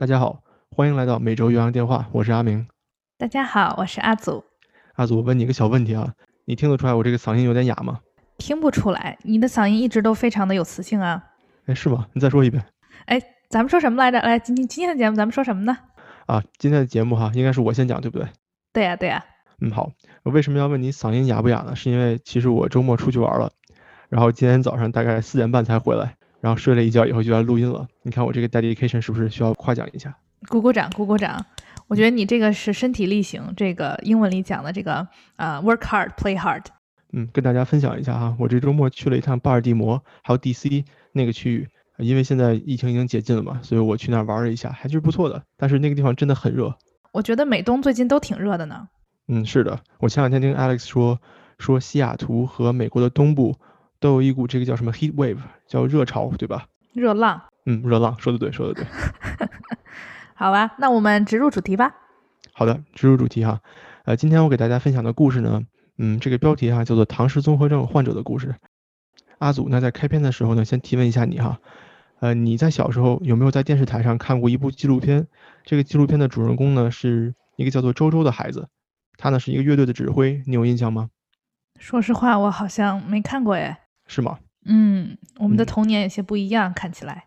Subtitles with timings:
[0.00, 2.68] 大家好，欢迎来到每周岳阳电话，我是阿明。
[3.18, 4.44] 大家好，我是阿祖。
[4.94, 6.14] 阿祖，我问你个小问题啊，
[6.44, 7.98] 你听得出来我这个嗓音有点哑吗？
[8.38, 11.20] 听不出来，你的嗓音一直都非常的有磁性啊。
[11.66, 12.06] 哎，是吗？
[12.12, 12.64] 你再说一遍。
[13.06, 14.20] 哎，咱们说什么来着？
[14.20, 15.76] 来，今天今天的节目咱们说什么呢？
[16.26, 18.28] 啊，今天的节目哈，应该是我先讲，对不对？
[18.72, 19.24] 对呀，对呀。
[19.60, 19.90] 嗯，好。
[20.22, 21.74] 我为什么要问你嗓音哑不哑呢？
[21.74, 23.50] 是因为其实我周末出去玩了，
[24.08, 27.86] 然后今天早上大概四点半才回来，然后睡了一觉以后就要录音了。
[28.02, 30.16] 你看我这个 dedication 是不是需要夸奖一下？
[30.48, 31.44] 鼓鼓掌，鼓鼓掌。
[31.88, 35.06] 我觉得你这个是身体力行，这个英文里讲的这个
[35.36, 36.64] 呃 work hard play hard。
[37.12, 45.42] 嗯，跟大家分享一下哈，我这周末去了一趟巴尔的摩，还有 DC 那个区域，因为现在疫情已经解禁了嘛，所以我去那儿玩了一下，还是不错的。
[45.56, 46.74] 但是那个地方真的很热。
[47.12, 48.86] 我觉得美东最近都挺热的呢。
[49.28, 51.18] 嗯，是的，我前两天听 Alex 说，
[51.58, 53.56] 说西雅图和美国的东部
[54.00, 56.66] 都有一股这个叫什么 heat wave，叫热潮，对吧？
[56.92, 57.42] 热浪。
[57.66, 58.86] 嗯，热浪，说的对，说的对。
[60.34, 61.94] 好吧，那我们直入主题吧。
[62.52, 63.60] 好的，直入主题哈。
[64.04, 65.62] 呃，今天我给大家分享的故事呢，
[65.98, 68.54] 嗯，这个标题哈叫做唐氏综合症患者的故事。
[69.38, 71.60] 阿祖，那在开篇的时候呢，先提问一下你哈，
[72.20, 75.26] 呃，你在小时候有没有在电视台上看过一部纪录片？
[75.64, 78.68] 这个纪录片的主人公呢是一个叫做周周的孩子，
[79.16, 81.10] 他呢是一个乐队的指挥，你有印象吗？
[81.78, 83.78] 说实话，我好像没看过哎。
[84.08, 84.38] 是吗？
[84.64, 87.26] 嗯，我们的童年有些不一样，看起来。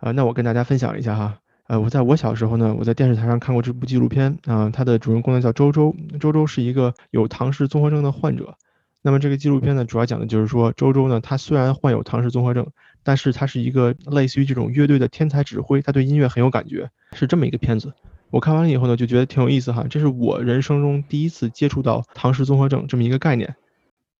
[0.00, 1.38] 呃，那我跟大家分享一下哈。
[1.68, 8.56] 呃，我在我小时候呢，我在电视台上看过这部纪录片啊，它的主人公呢叫周周，周周是一个有唐氏综合症的患者。
[9.02, 12.66] 那么这个纪录片呢，主要讲的就是说，周周呢，他虽然患有唐氏综合症，
[13.02, 17.92] 但是他是一个类似于这种乐队的天才指挥，他对音乐很有感觉，是这么一个片子。
[18.30, 23.54] 我看完了以后呢，就觉得挺有意思哈，这是我人生中第一次接触到唐氏综合症这么一个概念。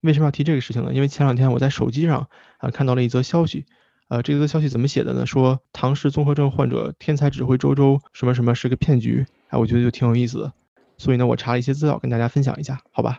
[0.01, 0.93] 为什么要提这个事情呢？
[0.95, 2.29] 因为前两天我在手机上
[2.59, 3.67] 啊看到了一则消息。
[4.09, 5.27] 呃，这则消息怎么写的呢？
[5.27, 10.53] 说唐氏综合症患者天才指挥周周什么什么是个骗局，哎，我觉得就挺有意思的。
[10.97, 13.19] 所以呢，我查了一些资料跟大家分享一下，好吧？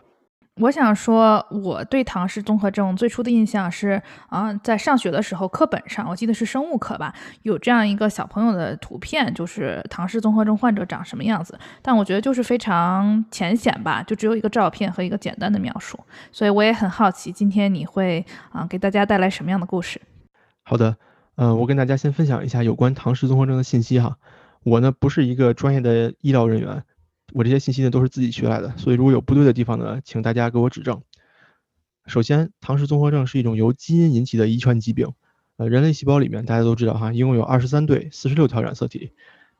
[0.60, 11.58] 我想说，我对唐氏综合症最初的印象是，啊，在上学的时候课本上，我记得是生物课吧，有这样一个小朋友的图片，就是唐氏综合症患者长什么样子。
[11.80, 15.98] 但我觉得就是非常浅显吧，就只有一个照片和一个简单的描述。
[16.32, 20.00] 所以我也很好奇，今天你会啊给大家带来什么样的故事？
[20.64, 20.96] 好的，
[21.36, 24.16] 呃，我跟大家先分享一下有关唐氏综合症的信息哈。
[24.64, 26.82] 我呢不是一个专业的医疗人员，
[27.32, 31.02] 我这些信息呢都是自己学来的，所以如果有不对的地方呢，请大家给我指正。
[32.06, 35.12] 首先，唐氏综合症是一种由基因引起的遗传疾病。
[35.58, 39.10] 呃，人类细胞里面大家都知道哈，一共有二十三对四十六条染色体，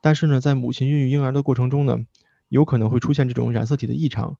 [0.01, 1.99] 但是呢，在母亲孕育婴儿的过程中呢，
[2.47, 4.37] 有可能会出现这种染色体的异常。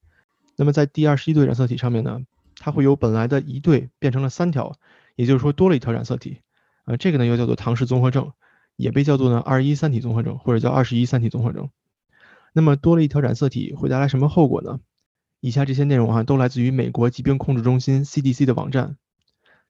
[0.56, 2.22] 那么在第二十一对染色体上面呢，
[2.58, 4.76] 它会由本来的一对变成了三条，
[5.16, 6.40] 也就是说多了一条染色体。
[6.86, 8.32] 呃，这个呢又叫做唐氏综合症，
[8.76, 11.70] 也被叫做呢二一三体综合症或者叫二十一三体综合症。
[12.54, 14.80] 那么多了一条染色体会带来什么后果呢？
[15.40, 18.98] 以下这些内容啊都来自于美国疾病控制中心 CDC 的网站。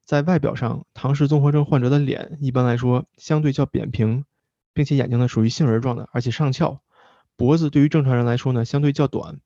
[0.04, 4.26] 在外表上，唐氏综合症患者的脸一般来说相对较扁平，
[4.74, 6.82] 并且眼睛呢属于杏仁状的，而且上翘。
[7.36, 9.40] 脖子对于正常人来说呢相对较短，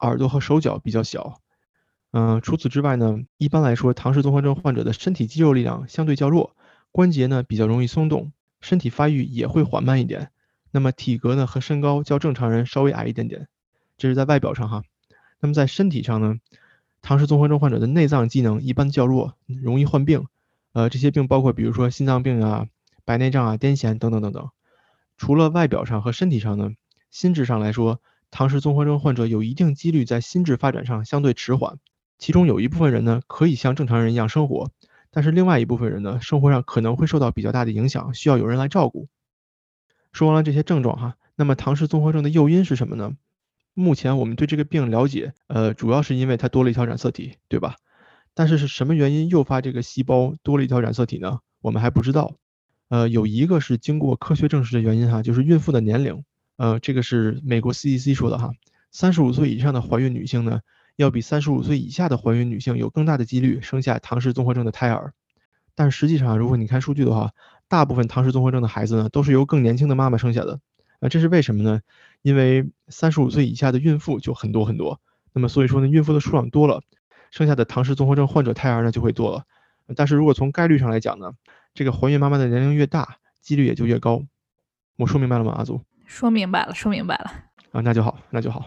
[0.00, 1.40] 耳朵和手脚比较小。
[2.10, 6.56] 嗯，除此之外呢，一般来说唐氏综合症患者的身体肌肉力量相对较弱。
[6.90, 10.32] 关节呢比较容易松动，身体发育也会缓慢一点。
[10.72, 13.46] 那么体格呢和身高较正常人稍微矮一点点，
[13.98, 14.82] 这是在外表上哈。
[15.38, 16.36] 那么在身体上呢，
[17.02, 20.26] 唐氏综合症患者的内脏机能一般较弱，容易患病。
[20.72, 22.66] 呃，这些病包括比如说心脏病啊、
[23.04, 24.48] 白内障啊、癫痫等等等等。
[25.18, 26.70] 除了外表上和身体上呢，
[27.10, 28.00] 心智上来说，
[28.30, 31.78] 唐氏综合症患者有一定几率在心智发展上相对迟缓。
[32.18, 34.70] 其中有一部分人呢可以像正常人一样生活。
[35.10, 39.08] 但是另外一部分人呢，生活上可能会受到比较大的影响，需要有人来照顾。
[40.12, 43.12] 说完了这些症状哈，那么唐氏综合症的诱因是什么呢？
[43.74, 47.76] 目前我们对这个病了解，呃，主要是因为它多了一条染色体，对吧？
[48.34, 51.40] 但是是什么原因诱发这个细胞多了一条染色体呢？
[51.60, 52.36] 我们还不知道。
[52.88, 56.24] 呃，有一个是经过科学证实的原因哈，就是孕妇的年龄。
[56.56, 58.50] 呃，这个是美国 CDC 说的哈，
[58.90, 60.60] 三十五岁以上的怀孕女性呢。
[60.96, 65.14] 要比三十五岁以下的怀孕女性有更大的几率生下唐氏综合症的胎儿，
[65.74, 67.32] 但实际上，如果你看数据的话，
[67.72, 70.60] 大部分唐氏综合症的孩子呢，都是由更年轻的妈妈生下的。
[71.00, 71.80] 啊，这是为什么呢？
[72.20, 75.00] 因为三十五岁以下的孕妇就很多很多，
[75.32, 76.82] 那么所以说呢，孕妇的数量多了，
[77.30, 79.44] 剩下的唐氏综合症患者胎儿呢就会多了。
[79.96, 81.32] 但是如果从概率上来讲呢，
[81.72, 84.22] 这个怀孕妈妈的年龄越大，几率也就越高。
[84.98, 85.80] 我说明白了吗，阿祖？
[86.04, 87.32] 说明白了，说明白了。
[87.72, 88.66] 啊，那就好，那就好，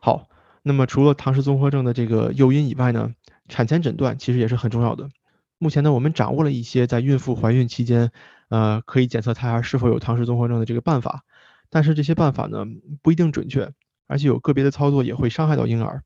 [0.00, 0.26] 好。
[0.62, 3.12] 那么除了唐氏综合症的这个诱因以外呢，
[3.46, 5.10] 产前诊断其实也是很重要的。
[5.58, 8.12] 目前呢，我们掌握了一些在孕妇怀孕期间，
[8.48, 11.24] 呃，可以检测胎儿是否有唐氏综合症的这个办法。
[11.70, 12.64] 但是这些办法呢
[13.02, 13.70] 不一定准确，
[14.06, 16.02] 而且有个别的操作也会伤害到婴儿。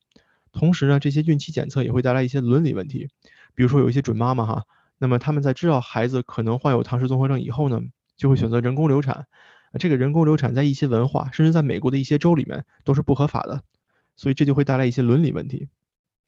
[0.52, 3.08] 同时呢，这些孕期检测也会带来一些伦理问题，
[3.54, 4.64] 比如说有一些准妈妈哈，
[4.98, 7.80] 那么他们在知道孩子可能患有唐氏综合症以后呢，
[8.16, 9.26] 就会选择人工流产。
[9.78, 13.62] 这个人工流产在一些文化，甚至在美国的一些州里面都是不合法的，
[14.16, 15.68] 所以这就会带来一些伦理问题。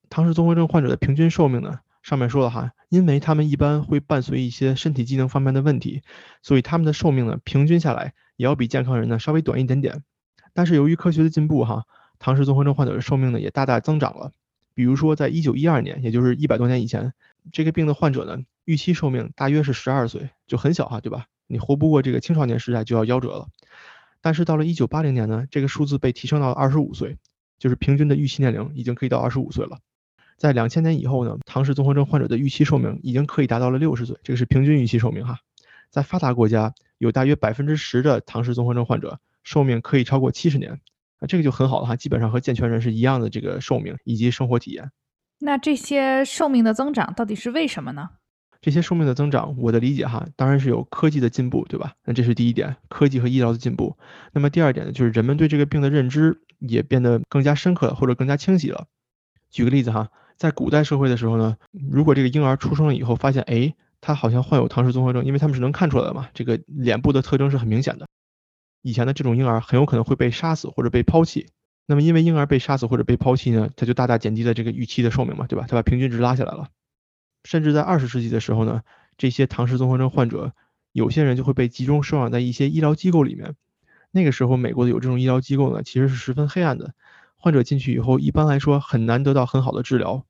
[0.09, 6.03] 唐氏综合症患者的平均寿命呢，上面说了哈，因为他们一般会伴随一些身体机能方面的问题，
[6.41, 10.05] 所以他们的寿命呢，平均下来也要比健康人呢稍微短一点点。
[10.53, 11.83] 但是由于科学的进步哈。
[12.21, 14.33] 唐氏综合症患者的寿命呢也大大增长了。
[14.73, 17.13] 比如说，在一九一二年，也就是一百多年以前，
[17.53, 21.27] 这个病的患者呢，预期寿命大约是十二岁，就很小哈，对吧？
[21.49, 23.49] 你活不过这个青少年时代就要夭折了。
[24.23, 27.19] 但是到了一九八零年呢，这个数字被提升到了二十五岁，
[27.59, 29.81] 就是平均的预期年龄已经可以到二十五岁了。
[30.37, 35.39] 在两千年以后呢，唐氏综合症患者的预期寿命已经可以达到了六十岁，这个是平均预期寿命哈。
[35.91, 40.81] 在发达国家，有大约百分之十的唐氏综合症患者寿命可以超过七十年。
[41.27, 44.91] 这个就很好了哈，基本上和健全人是一样的这个寿命以及生活体验。
[45.39, 48.11] 那这些寿命的增长到底是为什么呢？
[48.61, 51.93] 这些寿命的增长，我的理解哈，当然是有科技的进步，对吧？
[52.05, 53.97] 那这是第一点，科技和医疗的进步。
[54.33, 58.87] 那么第二点呢，就是人们对这个病的认知也变得更加深刻或者更加清晰了。
[59.51, 61.57] 举个例子哈，在古代社会的时候呢，
[61.91, 68.07] 如果这个婴儿出生了以后发现，哎，他好像患有唐氏综合症，因为他们是能看出来的嘛，这个脸部的特征是很明显的。
[68.83, 71.47] 以前的这种婴儿很有可能会被杀死或者被抛弃，
[71.87, 75.67] 那么因为婴儿被杀死或者被抛弃呢，他就大大减低了这个预期的寿命嘛，对吧？
[75.69, 76.69] 他把平均值拉下来了。
[77.45, 78.83] 甚至在二十世纪的时候呢，
[79.17, 80.53] 这些唐氏综合症患者，
[80.93, 83.55] 有些人就会被集中收养在一些医疗机构里面。
[84.11, 86.95] 那个时候，美国的有这种医疗机构呢，其实是十分黑暗的。
[87.45, 90.25] 患者进去以后，一般来说很难得到很好的治疗。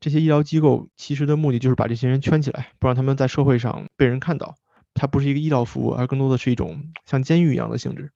[0.00, 4.56] 这些医疗机构其实的目的就是把这些人圈起来，不让他们在社会上被人看到。
[4.92, 8.10] 它不是一个医疗服务，而更多的是一种像监狱一样的性质。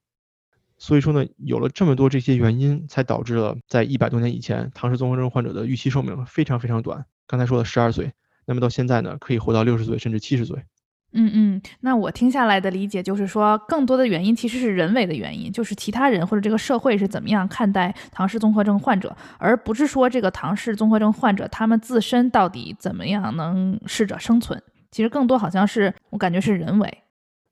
[0.77, 7.07] 所以说呢，有了这么多这些原因，才导致了在一百多年以前，唐氏综合症患者的预期寿命非常非常短。
[7.29, 8.11] 刚才说的十二岁，
[8.45, 10.65] 那么到现在呢，可以活到六十岁甚至七十岁。
[11.15, 24.63] 嗯嗯，那我听下来的理解就是说，更多的原因其实是人为的原因，就是其他人或者这个社会是怎么样看待唐氏综合症患者，而不是说这个唐氏综合症患者他们自身到底怎么样能适者生存。
[24.91, 27.03] 其实更多好像是我感觉是人为，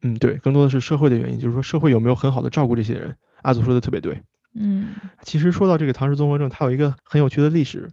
[0.03, 3.17] 嗯，对，更多的是社会的原因，就是说社会有没有很好的照顾这些人。
[3.43, 4.23] 阿祖说的特别对，
[4.55, 7.91] 嗯，其实说到这个唐氏综合症，它有一个很有趣的历史，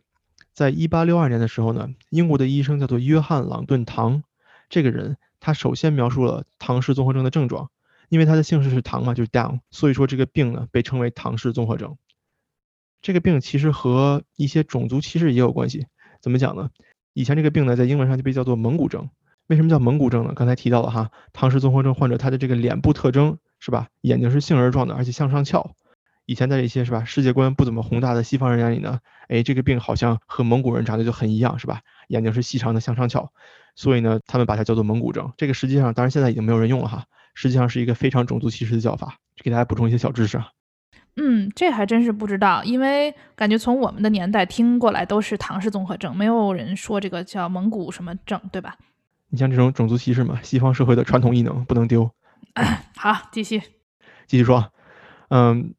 [0.54, 4.24] 在一八六二年的时候呢，英国的医生叫做约翰朗顿唐，
[4.70, 5.16] 这个人
[5.48, 7.70] 他首先描述了唐氏综合症的症状，
[8.10, 11.96] 因为他的姓氏是唐嘛，就是 Down，所以说这个病呢被称为唐氏综合症。
[13.02, 15.88] 这个病其实和一些种族歧视也有关系，
[16.20, 16.70] 怎么讲呢？
[17.14, 19.10] 以前这个病呢在英文上就被叫做蒙古症。
[19.46, 20.34] 为什么叫蒙古症呢？
[20.36, 23.88] 刚才提到了哈，唐氏综合症患者他的这个脸部特征是吧？
[24.02, 25.78] 眼睛是杏仁状的，而且向上翘。
[26.28, 31.80] 以前在一些是吧世界观不怎么宏大的西方人眼里呢，哎，这个病好像和蒙古人长得就很一样是吧？
[32.10, 33.32] 眼睛是细长的向上翘，
[33.76, 35.32] 所以呢，他们把它叫做蒙古症。
[35.38, 39.16] 这个实际上，当然现在已经没有人用了哈，实际上是一个非常种族歧视的叫法。
[39.42, 40.50] 给大家补充一些小知识啊。
[41.16, 48.76] 嗯，这还真是不知道，因为感觉从我们的年代听过来都是唐氏综合症，没有人说这个叫蒙古什么症，对吧？
[49.30, 52.12] 你像这种种族歧视嘛，西方社会的传统异能不能丢。
[52.96, 53.62] 好，继续，
[54.28, 54.72] 继续说。
[55.30, 55.74] 嗯，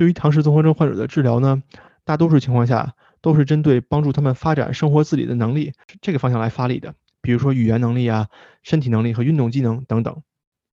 [0.00, 1.62] 对于唐氏综合症患者的治疗呢，
[2.06, 8.28] 大多数情况下都是针对帮助他们发展生活自理的能力这个方向来发力的，比如说语言能力啊、
[8.62, 10.22] 身体能力和运动机能等等。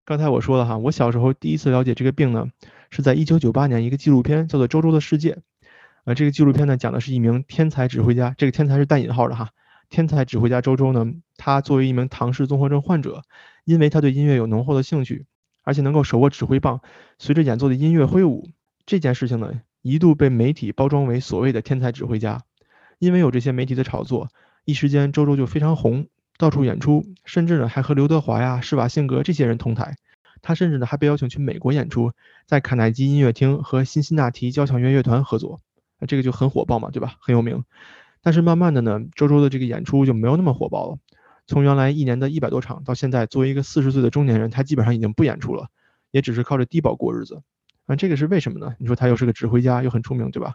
[0.05, 2.47] 刚才我说了哈，我小时候第一次了解这个病呢，
[2.89, 5.33] 是在1998年一个纪录片叫做《周周的世界》。
[6.05, 9.49] 呃，这个纪录片呢讲的是一名天才指挥家，这个天才是带引号的哈。
[9.89, 11.05] 天才指挥家周周呢，
[11.35, 13.23] 他作为一名唐氏综合症患者，
[13.65, 15.25] 因为他对音乐有浓厚的兴趣，
[15.63, 16.79] 而且能够手握指挥棒，
[17.17, 18.47] 随着演奏的音乐挥舞，
[18.87, 19.51] 这件事情呢，
[19.81, 22.41] 一度被媒体包装为所谓的天才指挥家。
[22.99, 24.29] 因为有这些媒体的炒作，
[24.63, 29.97] 一时间周周就非常红，到处演出，甚至呢还和刘德华呀、施瓦辛格这些人同台。
[30.41, 32.13] 他甚至呢还被邀请去美国演出，
[32.45, 35.59] 在卡耐基音乐厅和辛辛那提交响乐乐团合作，
[36.07, 37.15] 这个就很火爆嘛，对吧？
[37.19, 37.65] 很有名。
[38.21, 40.97] 但是慢慢的呢，周周的这个演出就没有那么火爆了。
[41.45, 45.67] 从原来一年的一百多场，到现在作为一个四十岁的中年人，他基本上已经不演出了，
[46.11, 47.41] 也只是靠着低保过日子。
[47.87, 48.75] 那，这个是为什么呢？
[48.77, 50.53] 你说他又是个指挥家，又很出名，对吧？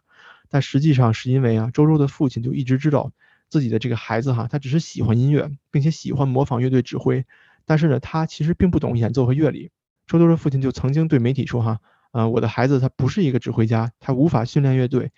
[0.49, 3.11] 但实际上是因为啊，周周的父亲就一直知道
[3.49, 7.25] 自己的这个孩子哈，他只是喜欢音乐，并且喜欢模仿乐队指挥，
[7.65, 9.71] 但是呢，他其实并不懂演奏和乐理。
[10.07, 15.11] 周周的父亲就曾经对媒体说哈，啊，我的孩子他不是一个指挥家，他无法训练乐队。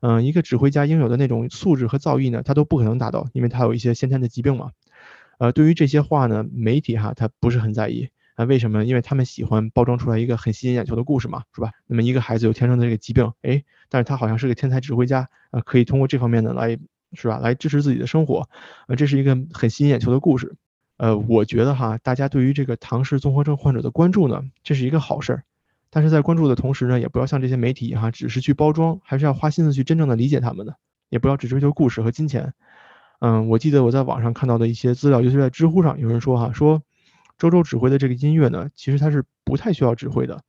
[0.00, 4.72] 嗯，一个指挥家应有的那种素质和造诣呢，他都不可能达到，因为他有一些先天的疾病嘛。
[5.38, 8.84] 呃，对于这些话呢，媒体哈他不是很在意，啊，为什么？
[8.84, 11.70] 因为他们喜欢包装出来一个很吸引眼球的故事嘛，是吧？
[11.86, 16.78] 那么一个孩子有天生的这个疾病，哎，但是他好像是个天才指挥家，啊，可以通过这方面的来，
[17.12, 17.38] 是吧？
[17.38, 18.48] 来支持自己的生活，
[18.86, 20.54] 啊，这是一个很吸引眼球的故事。
[20.96, 25.42] 呃，我觉得哈，大家对于这个唐氏综合症患者的关注呢，这是一个好事儿。
[25.90, 30.76] 但是在关注的同时呢，也不要像这些媒体哈，只是去包装，还是要花心思去真正的理解他们的，
[31.10, 32.54] 也不要只追求故事和金钱。
[33.18, 36.82] 嗯，我记得我在网上看到的一些资料，尤其在知乎上，有人说哈，说
[37.42, 40.44] 周周指挥的这个音乐呢，其实他是不太需要指挥的。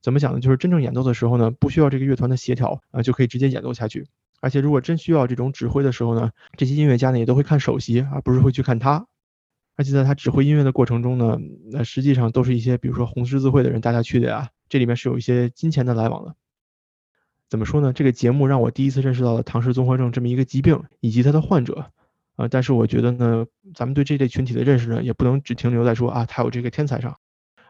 [0.00, 0.38] 怎么讲呢？
[0.38, 4.06] 就是真正演奏的时候呢，不需要这个乐团的协调啊，就可以直接演奏下去。
[4.40, 9.08] 而且如果真需要这种指挥的时候呢，这些音乐家呢也都会看首席，而不是会去看他。
[9.74, 11.36] 而且在他指挥音乐的过程中呢，
[11.72, 14.50] 那实际上都是一些比如说红十字会的人带他去的呀。
[14.68, 16.36] 这里面是有一些金钱的来往的，
[17.50, 17.92] 怎么说呢？
[17.92, 21.90] 这个节目让我第一次认识到了唐氏综合症这么一个疾病以及他的患者，
[22.36, 27.16] 呃，但是我觉得呢，咱们对这类群体的认识呢，也不能只停留在说啊，他有这个天才上，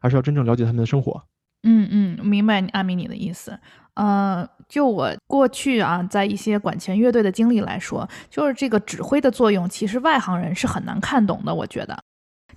[0.01, 1.23] 而是要真正了解他们的生活。
[1.63, 3.59] 嗯嗯，明白阿米你的意思。
[3.95, 11.99] 呃，就我过去啊，在一些管弦乐队的经历来说，就是这个指挥的作用，其实外行人是很难看懂的，我觉得。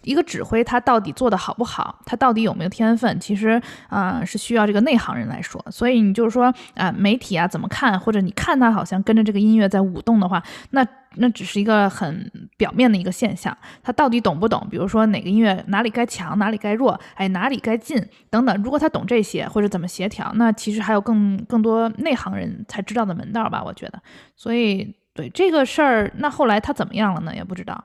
[0.04, 5.64] 一个指挥他到底做的好不好，他到底有没有天分，其实啊是需要这个内行人来说。
[5.70, 10.42] 所以你就是说啊，媒体啊怎么看，或者你看他好像跟着这个音乐在舞动的话，
[10.72, 13.56] 那那只是一个很表面的一个现象。
[13.84, 14.66] 他到底懂不懂？
[14.72, 18.64] 比如说哪个音乐哪里该强，哪里该弱，哎哪里该进等等。
[18.64, 24.02] 如果他懂这些或者怎么协调，那其实还有更更多内行人才知道的门道吧，我觉得。
[24.38, 27.36] 所以对这个事儿，那后来他怎么样了呢？
[27.36, 27.84] 也不知道。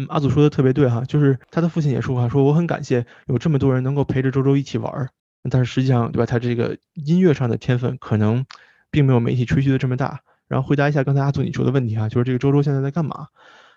[0.00, 5.10] 嗯，阿祖说的特别对哈，就是他的父亲也说哈，说我很感谢有这么多人能够陪着周周一起玩儿，
[5.50, 8.46] 但是实际上对吧，他这个音乐上的天分可能
[8.90, 10.20] 并没有媒体吹嘘的这么大。
[10.48, 13.26] 然后回答一下刚才阿祖你说的问题哈，就是这个周周现在在干嘛？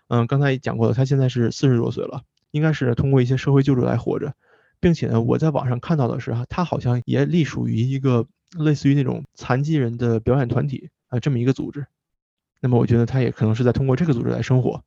[0.08, 4.34] 嗯，刚才也讲过了，他现在是四十多岁了，应该是通过一些社会救助来活着，
[4.80, 8.26] 并且呢，我在网上看到的是哈，他好像也隶属于一个
[8.58, 11.86] 类似于那种残疾人的表演团体啊这么一个组织。
[12.62, 14.82] 那么我觉得他也可能是在通过这个组织来生活。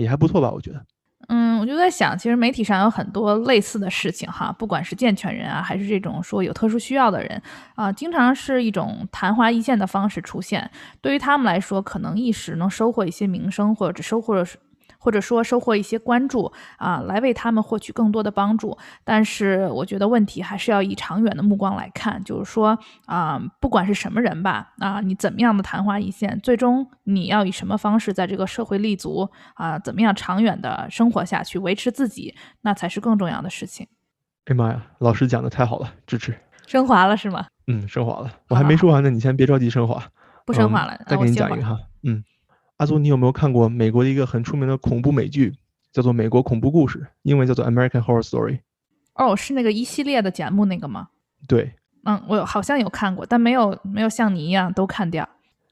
[0.00, 0.84] 也还不错吧，我觉得。
[1.28, 7.40] 嗯，我就在想，其实媒体上有很多类似的事情哈，不管是健全人啊，还是这种说有特殊需要的人
[7.76, 10.68] 啊，经常是一种昙花一现的方式出现。
[11.00, 14.44] 对于他们来说，可能一时能收获一些名声，或者只收获了。
[15.00, 18.76] 或者说收获一些关注啊，来为他们获取更多的帮助。
[19.02, 29.78] 但是我觉得问题还是要以长远的目光来看，就是说啊，不管是什么人吧，啊，你怎么样的昙花一现，最终你要以什么方式在这个社会立足啊？
[29.78, 33.88] 怎么样长远的生活下去，维持自己，那才是更重要的事情。
[34.44, 36.34] 哎妈呀，老师讲的太好了，支持。
[36.66, 37.46] 升华了是吗？
[37.66, 38.30] 嗯，升华了。
[38.48, 40.02] 我还没说完呢，你先别着急升华。
[40.44, 41.78] 不升华了，再给你讲一个哈。
[42.02, 42.22] 嗯。
[42.80, 45.54] 阿祖，你有没有看过美国的一个很出名的恐怖美剧，
[45.92, 48.52] 叫做《美国恐怖故事》，英文叫做《American Horror Story》。
[49.16, 51.08] 哦，是那个一系列的节目那个吗？
[51.46, 55.28] 对，嗯，我好像有看过，但没有没有像你一样都看掉。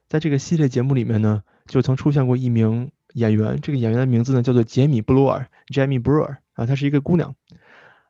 [0.06, 7.34] 在这个系列节目里面呢，就曾出现过一名演员，这个演员的名字呢叫做杰米·布鲁尔 （Jamie Brewer） 啊，她是一个姑娘。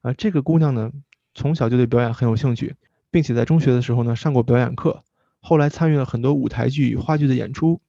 [0.02, 0.90] 啊，这个姑娘呢
[1.34, 2.74] 从小就对表演很有兴趣，
[3.12, 5.04] 并且在中学的时候呢上过表演课，
[5.38, 7.80] 后来参与了很多舞台剧与话剧的演出。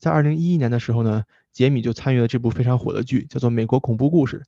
[0.00, 4.38] 在二零一一年的时候呢，杰米就参与了这部非常火的剧，叫做《美国恐怖故事》。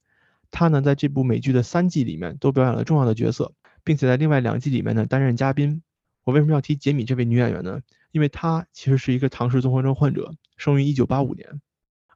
[0.51, 3.53] 他呢，在这部美剧的三季里面都表演了重要的角色，
[3.85, 5.83] 并且在另外两季里面呢担任嘉宾。
[6.25, 7.81] 我为什么要提杰米这位女演员呢？
[8.13, 11.61] 因为她其实是一个唐氏综合症患者，生于一九八五年。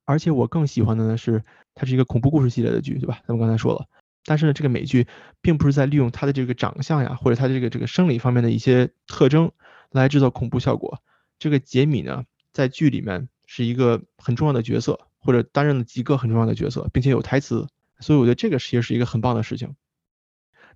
[0.04, 1.42] 而且我更喜欢的呢是，
[1.74, 3.20] 它是一个恐怖故事系列的剧，对吧？
[3.26, 3.86] 咱们刚才说了。
[4.24, 5.06] 但是呢，这个美剧
[5.40, 9.50] 并不是在利用她的这个长相呀，或者她这个这个生理方面的一些特征
[9.90, 11.02] 来制造恐怖效果。
[11.38, 12.24] 这个杰米呢？
[12.56, 17.68] 在剧里面是一个很重要的角色，或者担任了几个很重要的角色，并且有台词，
[18.00, 19.74] 所以我觉得这个其实是一个很棒的事情。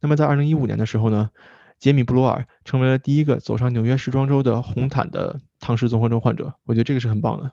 [0.00, 1.30] 那么在二零一五年的时候呢，
[1.78, 7.50] 杰米·布鲁尔成为了第一个走上纽约时装周的红毯的唐氏综合症患者，我觉得这个是很棒的。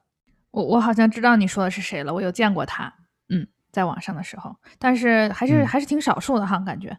[0.52, 2.94] 我我好像知道你说的是谁了，我有见过他，
[3.30, 6.98] 嗯，在网上的时候，但是还是还是挺少数的哈，感觉。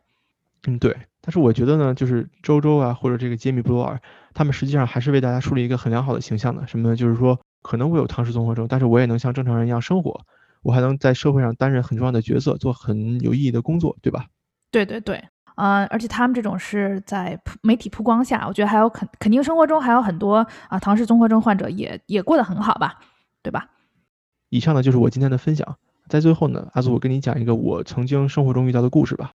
[0.67, 0.97] 嗯，对。
[1.21, 4.01] 但是我觉得呢，就是周周啊，或者这个杰米·布罗尔。
[4.35, 6.97] 他们实际上还是为大家树立一个很良好的形象的，什么呢？
[6.97, 10.21] 就是说，可能我有唐氏综合症，但是我也能像正常人一样生活，
[10.63, 14.27] 我还能在社会上担任很重要的角色，做很有意义的工作，对吧？
[14.71, 15.23] 对对对，
[15.57, 23.01] 啊，而且他们这种是在媒体曝光下，我觉得还有肯肯定生活中还有很多啊唐氏综合症患者也也过得很好吧，
[23.43, 23.69] 对吧？
[24.51, 25.77] 以上呢就是我今天的分享，
[26.09, 29.33] 在最后呢，阿祖我跟你讲一个我曾经生活中遇到的故事吧。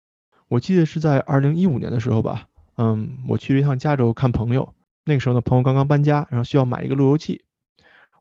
[0.51, 4.75] 我记得是在二零一五年的时候吧，嗯，我去了一趟加州看朋友。
[5.05, 7.45] 那个时候呢，朋友刚刚搬家，然后需要买一个路由器，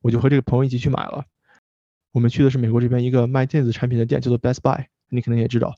[0.04, 1.26] 我就和这个朋友一起去买了。
[2.12, 5.74] 我们去的是美国这边一个卖电子产品的店，叫做 Best Buy，你可能也知道。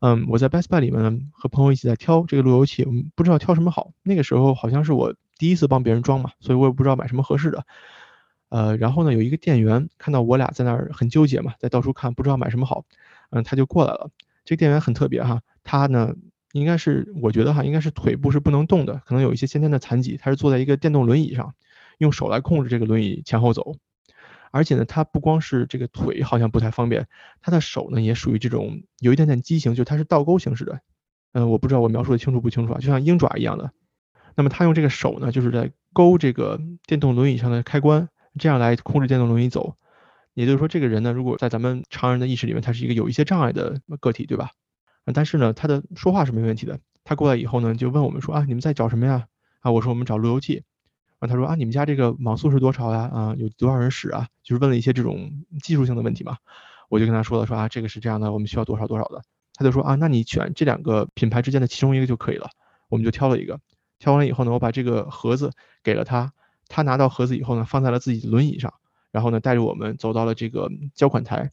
[0.00, 3.92] 嗯，我在 Best Buy 里面呢，和朋友一起在挑这个路由器，我们不知道挑什么好。
[4.02, 7.66] 那个时候好像是我第一次帮别人装嘛，所以我也不知道买什么合适的。
[8.48, 12.86] 呃，然后呢，有一个店员看到我俩在那儿很纠结嘛，在到处看，不知道买什么好，
[13.28, 14.10] 嗯，他就过来了。
[14.52, 16.14] 这个店员很特别哈，他呢
[16.52, 20.18] 应该是我觉得哈，应该是腿部是不能动的，可能有一些先天的残疾。
[20.18, 21.54] 他是坐在一个电动轮椅上，
[21.96, 23.76] 用手来控制这个轮椅前后走。
[24.50, 27.08] 而且呢，他不光是这个腿好像不太方便，
[27.40, 30.80] 他的手呢也属于这种有一点点畸形，就他是倒钩形式的。
[31.32, 33.72] 嗯，我不知道我描述的清楚不清楚啊，就像鹰爪一样的。
[34.34, 38.06] 那么他用这个手呢，就是在勾这个电动轮椅上的开关。
[38.38, 39.76] 这样来控制电动轮椅走，
[40.34, 44.50] 也就是说，这个人呢，如果在咱们常人的意识里面，他是一个有一些障碍的个体，对吧？
[45.12, 46.78] 但是呢，他的说话是没问题的。
[47.04, 49.26] 他过来以后呢，就问我们说啊，你们在找什么呀？
[49.60, 50.62] 啊，我说我们找路由器。
[51.18, 53.10] 啊，他说啊，你们家这个网速是多少呀？
[53.12, 54.28] 啊，有多少人使啊？
[54.42, 56.36] 就是问了一些这种技术性的问题嘛。
[56.88, 59.22] 我就跟他说了，说啊，这个是这样的，我们需要多少多少的。
[59.54, 62.50] 他就说啊，那你选这两个品牌之间的其中一个就可以了。
[62.88, 63.60] 我们就挑了一个，
[63.98, 66.32] 挑完了以后呢，我把这个盒子给了他。
[66.68, 68.72] 他拿到盒子以后呢，放在了自己的轮椅上，
[69.12, 71.52] 然后呢，带着我们走到了这个交款台。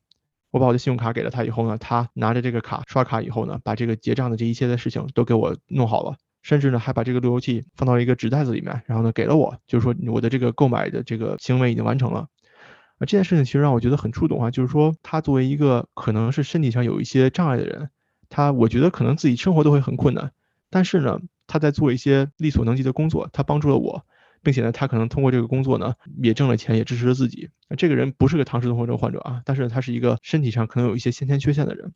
[0.52, 12.22] 我把我的信用卡给了他以后呢，他拿着这个卡刷卡以后呢，把这个结账的这一切的事情都给我弄好了，甚至呢，还把这个路由器放到了一个纸袋子里面，然后呢，给了我，就是说我的这个购买的这个行为已经完成了。
[12.98, 17.92] 啊，这件事情其实让我觉得很触动啊，就是说他作为一个可能是身体上有一些障碍的人，
[18.30, 20.32] 他我觉得可能自己生活都会很困难，
[20.72, 24.04] 但是呢，他在做一些力所能及的工作，他帮助了我。
[24.42, 27.50] 并且呢，他可能通过这个工作呢，也挣了钱，也支持了自己。
[27.78, 31.92] 这个人不是个唐氏综合症患者啊，但是他是一个身体上可能有一些先天缺陷的人。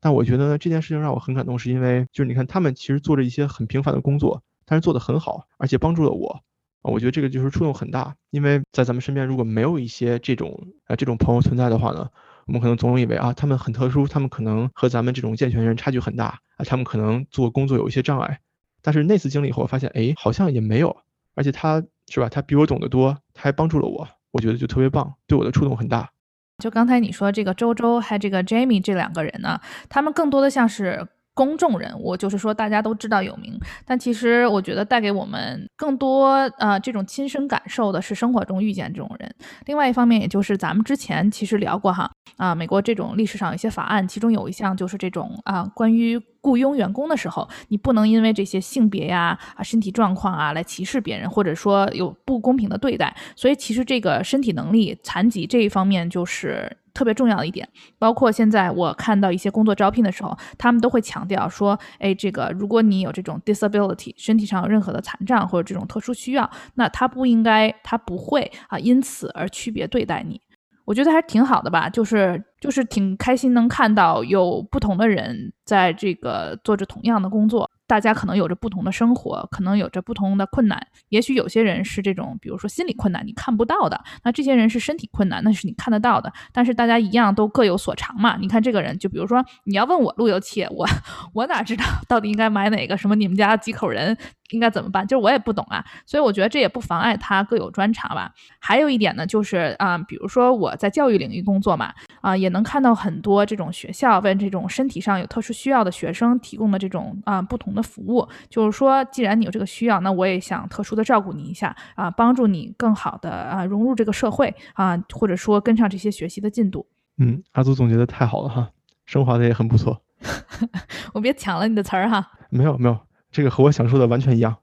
[0.00, 6.40] 但我觉得呢，这件事情让我很感动，是因为就是你看他们其实做着一些很平凡的工作，但是做得很好，而且帮助了我
[6.82, 6.90] 啊。
[6.90, 12.08] 我觉得这个就是触动很大，因为在咱们身边如果没有一些这种啊这种朋友存在的话呢，
[12.46, 18.38] 我们可能总以为啊他们很特殊，他们可能和咱们这种健全人差距很大啊，他们可能做工作有一些障碍。
[18.80, 20.96] 但是那次经历以后，发现哎，好像也没有。
[21.38, 22.28] 而且他是吧？
[22.28, 26.10] 他比我懂得多，他还帮助了我，我觉得就特别棒，对我的触动很大。
[26.58, 31.06] 就刚才你说这个周周还有这个 Jamie 这两个人呢，他们更多的像是。
[31.38, 39.32] 公众人物就是说大家都知道有名，但其实我觉得带给我们更多呃这种亲身感受的是生活中遇见这种人。
[39.66, 53.14] 另外一方面，也就是咱们之前其实聊过哈啊，美国这种历史上有一些法案，其中有一项就是这种啊关于雇佣员工的时候，你不能因为这些性别呀啊身体状况啊来歧视别人，或者说有不公平的对待。
[53.36, 56.74] 所以其实这个身体能力残疾这一方面就是。
[56.94, 70.40] 特别重要的一点，包括现在我看到一些工作招聘的时候，他们都会强调说，哎，这个如果你有这种 disability，身体上有任何的残障或者这种特殊需要，那他不应该，他不会啊，因此而区别对待你。
[70.88, 77.70] 我觉得还挺好的吧，就是就是挺开心能看到有不同的人在这个做着同样的工作。
[77.86, 80.78] 大家可能有着不同的生活，可能有着不同的困难。
[81.10, 86.32] 也许有些人是这种，比如说心理困难，你看不到的；那这些人是身体困难，那是你看得到的。
[86.52, 88.38] 但是大家一样都各有所长嘛。
[88.38, 90.86] 你看这个人，就比如说你要问我路由器，我
[91.34, 92.96] 我哪知道到底应该买哪个？
[92.96, 94.16] 什么你们家几口人？
[94.50, 95.06] 应该怎么办？
[95.06, 98.32] 就是我也不懂啊，所以我觉得这也不妨碍他各有专长吧。
[98.58, 108.26] 还有一点呢，就是啊，比如说我在教育领域工作嘛，啊，也能看到很多这种学校为这种身体上有特殊需要的学生提供的这种啊不同的服务。
[108.48, 116.86] 就是说，既然你有这个需要，那我也想特殊的照顾你一下啊，帮助你更好的啊融入这个社会啊，或者说跟上这些学习的进度。
[117.18, 118.70] 嗯，阿祖总结的太好了哈，
[119.04, 120.00] 升华的也很不错。
[121.12, 122.30] 我别抢了你的词儿哈。
[122.50, 122.98] 没有没有。
[123.30, 124.56] 这个和我想说的完全一样，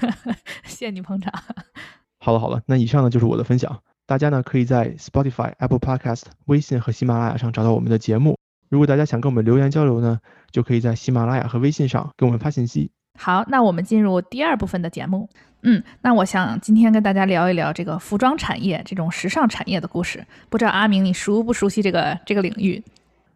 [0.64, 1.32] 谢谢你捧场。
[2.18, 3.80] 好了好了，那以上呢就是我的分享。
[4.06, 8.36] 大家呢可以在 Spotify、Apple Podcast、微信和喜马拉雅上找到我们的节目。
[8.68, 10.18] 如果大家想跟我们留言交流呢，
[10.50, 12.90] 就可以在喜马拉雅和微信上给我们发信息。
[13.18, 15.28] 好，那我们进入第二部分的节目。
[15.62, 20.24] 嗯，那我想今天跟大家聊一聊这个服装产业这种时尚产业的故事。
[20.48, 22.82] 不知道阿明你熟不熟悉这个这个领域？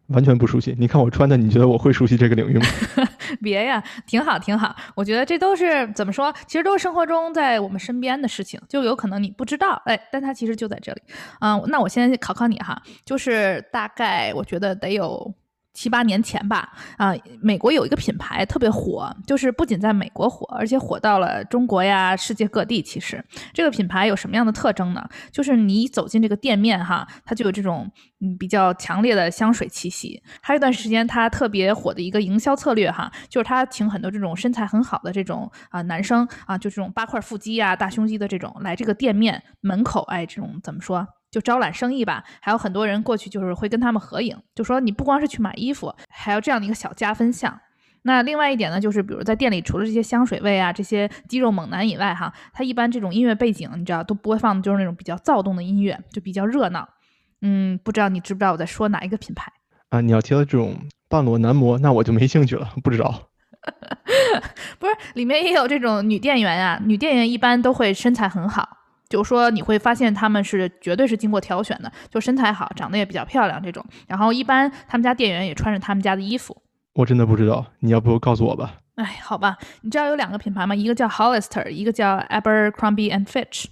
[0.08, 2.66] 完全不熟悉，你看我穿的，你觉得我会熟悉这个领域吗？
[3.42, 11.02] 别呀，挺好挺好，我觉得这都是怎么说，其实都是生活中在我们身边的事情，就有可能你不知道，哎，但它其实就在这里。
[11.40, 15.34] 嗯，那我先考考你哈，就是大概我觉得得有。
[15.74, 22.80] 七八年前吧，啊，美国有一个品牌特别火，就是不仅在美国火，而且火到了中国呀，世界各地。
[22.80, 25.06] 其实这个品牌有什么样的特征呢？
[25.32, 30.22] 就是你走进这个店面哈，它就有这种嗯比较强烈的香水气息。
[30.40, 41.04] 还有一段时间，它特别火的一个营销策略哈，就是他请很多这种身材很好的这种啊男生啊，就这种八块腹肌啊、大胸肌的这种来这个店面门口，哎，这种怎么说？
[41.34, 42.22] 就招揽生意吧。
[42.40, 47.60] 还有很多人过去就是会跟他们合影，就说你不光是去买衣服，还有这样的一个小加分项。
[48.02, 56.88] 那另外一点呢，就是比如在店里，除了这些香水味啊、这些肌肉猛男以外，哈，他一般这种音乐背景，你知道都不会放的就是那种比较躁动的音乐，就比较热闹。
[57.40, 59.52] 嗯，不知道你知不知道我在说哪一个品牌
[59.88, 60.00] 啊？
[60.00, 60.76] 你要提到这种
[61.08, 63.30] 半裸男模，那我就没兴趣了，不知道。
[64.78, 68.68] 不是，里面也有这种女店员啊，女店员一般都会身材很好，
[69.14, 73.84] 就说你会发现他们是绝对是经过挑选的，就身材好，长得也比较漂亮这种。
[74.08, 76.60] 然后一般他们家店员也穿着他们家的衣服。
[76.94, 78.80] 我真的不知道，你要不告诉我吧？
[78.96, 80.74] 哎，好吧，你知道有两个品牌吗？
[80.74, 83.66] 一个叫 Hollister，一个叫 Abercrombie and Fitch。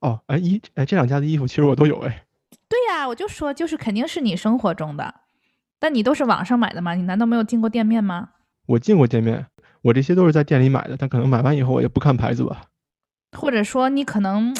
[0.00, 2.24] 哦，哎一哎，这两家的衣服其实我都有哎。
[2.68, 5.14] 对呀，我就说就是肯定是你生活中的，
[5.78, 6.92] 但你都是网上买的吗？
[6.92, 8.28] 你难道没有进过店面吗？
[8.66, 9.46] 我进过店面，
[9.80, 12.60] 我这些都是在店里买的，但可能买完以后我也不看牌子吧。
[13.36, 14.54] 或者说你可能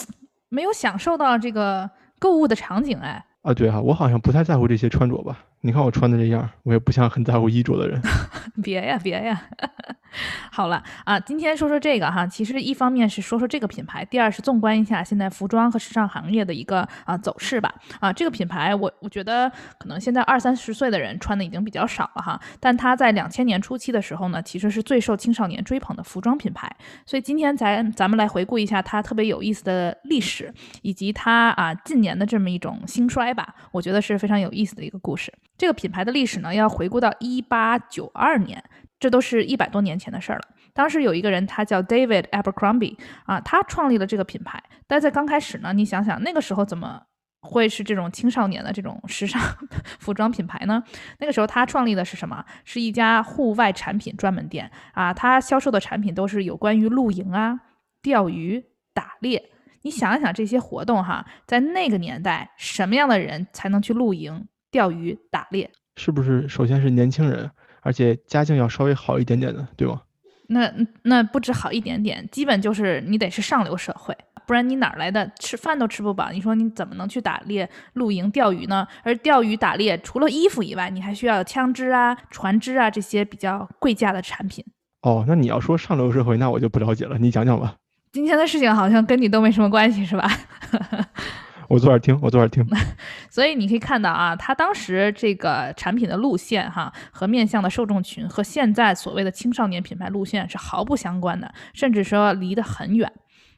[0.48, 3.24] 没有享受到这个购物的场景哎。
[3.42, 5.44] 啊，对哈，我好像不太在乎这些穿着吧。
[5.62, 8.00] 你看我穿的这样，我也不像很在乎衣着的人。
[8.62, 9.42] 别呀，别呀。
[10.50, 17.72] 好了啊，今天说说这个哈，其实一方面是说说这个品牌，第二是纵观一下现在服装和时尚行业的一个啊走势吧。
[18.00, 26.68] 啊，这个品牌我我觉得可能现在二三十岁的人穿的已经比较少了哈，但它在两千年初期的时候呢，其实是最受青少年追捧的服装品牌。
[27.06, 35.32] 所以今天咱咱们来回顾一下它特别有意思的历史，以及它啊近年的这么一种兴衰吧，我觉得是非常有意思的一个故事。
[35.60, 38.64] 这个品牌的历史呢，要回顾到一八九二年。
[38.98, 40.42] 这都是一百多年前的事儿了。
[40.72, 42.96] 当时有一个人，他叫 David Abercrombie
[43.26, 44.62] 啊，他创立了这个品牌。
[44.86, 47.02] 但在刚开始呢，你想想那个时候怎么
[47.42, 49.38] 会是这种青少年的这种时尚
[50.00, 50.82] 服装品牌呢？
[51.18, 52.42] 那个时候他创立的是什么？
[52.64, 55.12] 是一家户外产品专门店啊。
[55.12, 57.60] 他销售的产品都是有关于露营啊、
[58.00, 59.50] 钓鱼、打猎。
[59.82, 65.70] 你想一想这些活动哈，在那个年代，什么样的人才能去露营、钓鱼、打猎？
[65.96, 66.48] 是不是？
[66.48, 67.50] 首先是年轻人。
[67.82, 70.02] 而且家境要稍微好一点点的，对吗？
[70.48, 70.70] 那
[71.04, 74.14] 那不止好一点点，基本就是你得是上流社会，
[74.46, 76.30] 不然你哪来的吃饭都吃不饱？
[76.30, 78.86] 你说你怎么能去打猎、露营、钓鱼呢？
[79.02, 84.62] 而钓鱼、打猎除了衣服以外，你还需要枪支啊、船只啊这些比较贵价的产品。
[85.00, 87.76] 哦，那你要说上流社会，那我就不了解了，你讲讲吧。
[88.12, 90.28] 今天的事情好像跟你都没什么关系，是吧？
[91.70, 92.66] 我坐这儿听，我坐这儿听。
[93.30, 103.10] 所以你可以看到啊，他当时这个产品的路线哈，和面向的受众群和现在所谓的青少年品牌路线是毫不相关的，甚至说离得很远。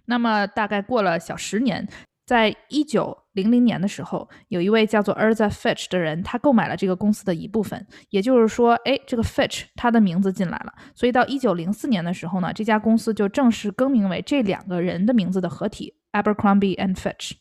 [0.04, 1.88] 那么大概过了小十年，
[2.26, 10.74] 在一九零零年的时候，有一位叫做 Erza Fitch 的人，他购买了这个公司的一部分，也就是说，哎，这个 Fitch 他的名字进来了。
[10.94, 17.32] 所以到一九零四年的时候呢，这家公司就正式更名为这两个人的名字的合体，Abercrombie and Fitch。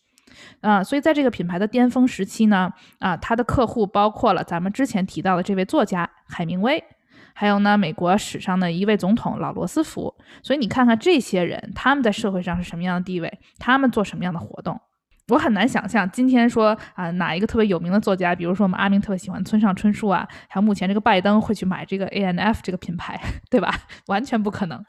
[0.62, 6.84] 啊，所以在这个品牌的巅峰时期呢，啊，它的客户包括了咱们之前提到的这位作家海明威，
[7.34, 10.14] 还有呢，美国史上的一位总统老罗斯福。
[10.44, 14.80] 所以你看看这些人，他们在社会上是什么样的地位，他们做什么样的活动，
[15.30, 23.20] 我很难想象今天说啊，哪一个特别有名的作家，比如说我们阿明特别喜欢村上春树啊，还有目前这个拜登会去买这个 A N F 这个品牌，
[23.50, 23.74] 对吧？
[24.08, 24.86] 完全不可能，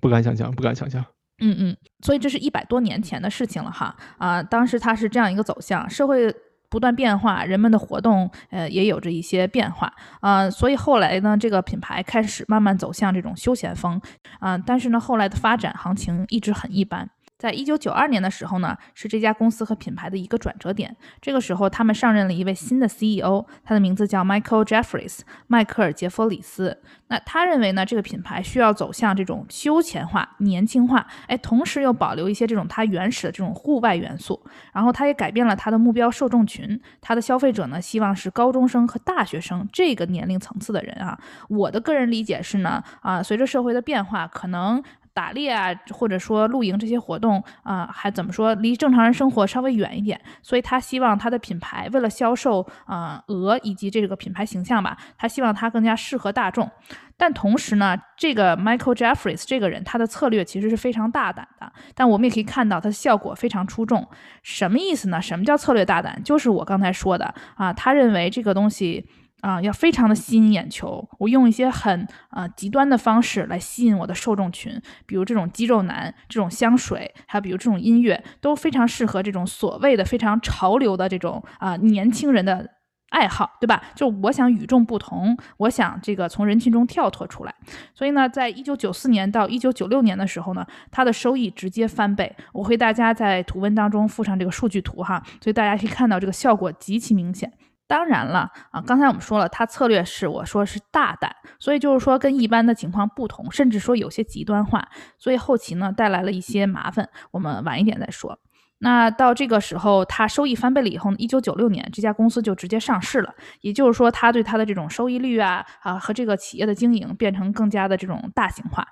[0.00, 1.04] 不敢想象，不敢想象。
[1.40, 3.94] 嗯嗯，所以这是一百多年前的事情了哈。
[4.18, 6.34] 啊，当时它是这样一个走向，社会
[6.68, 9.92] 不断变化，人们的活动呃也有着一些变化。
[10.20, 14.00] 啊，所以后来呢，这个品牌开始慢慢走向这种休闲风。
[14.40, 17.08] 啊，但是呢，后来的发展行情一直很一般。
[17.38, 20.94] 在一九九二年的时候呢，是这家公司和品牌的一个转折点。
[21.20, 26.82] 这个时候，他们上任了一位新的 CEO，他的名字叫 Michael Jeffries，迈克尔·杰弗里斯。
[27.06, 34.42] 那他认为呢，这个品牌需要走向这种休闲化、年轻化，哎，同时又保留一些这种它原始的这种户外元素。
[34.72, 41.16] 然后，他也改变了他的目标受众群，他的消费者呢，希望是高中生和大学生这个年龄层次的人啊。
[41.48, 44.82] 我的个人理解是呢，啊，随着社会的变化，可能。
[45.18, 56.70] 打猎啊，或者说露营这些活动啊，还怎么说离正常人生活稍微远一点，所以他希望他的品牌为了销售啊鹅以及这个品牌形象吧，他希望它更加适合大众。
[57.16, 64.06] 但同时呢，这个 Michael Jeffries 这个人他的策略其实是非常大胆的，但我们也可以看到他的效果非常出众。
[64.44, 65.20] 什么意思呢？
[65.20, 66.22] 什么叫策略大胆？
[66.22, 69.04] 就是我刚才说的啊，他认为这个东西。
[69.40, 71.08] 啊，要非常的吸引眼球。
[71.18, 82.68] 我用一些很啊极端的方式来吸引我的受众群，比如这种肌肉男、这种香水，还有比如这种音乐，都非常适合这种所谓的非常潮流的这种啊年轻人的
[83.10, 83.82] 爱好，对吧？
[83.94, 87.54] 就我想与众不同，我想这个从人群中跳脱出来。
[87.94, 92.36] 所以呢，在一九九四年到一九九六年的时候呢，它的收益直接翻倍。
[92.52, 97.50] 我会大家在图文当中附上这个数据图哈，所以大家可以看到这个效果极其明显。
[97.88, 108.38] 当然了啊，刚才我们说了，它策略是我说是大胆，所以就是说跟一般的情况不同，甚至说有些极端化，所以后期呢带来了一些麻烦，我们晚一点再说。
[108.80, 118.86] 那到这个时候，它收益翻倍了以后呢，一九九六年这家公司就直接上市了，也就是说，它对它的这种收益率啊啊和这个企业的经营变成更加的这种大型化。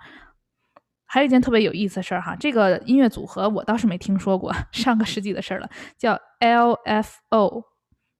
[1.04, 7.62] 还有一件特别有意思的事儿哈，这个音乐组合我倒是没听说过， 上个世纪的事儿了，叫 LFO，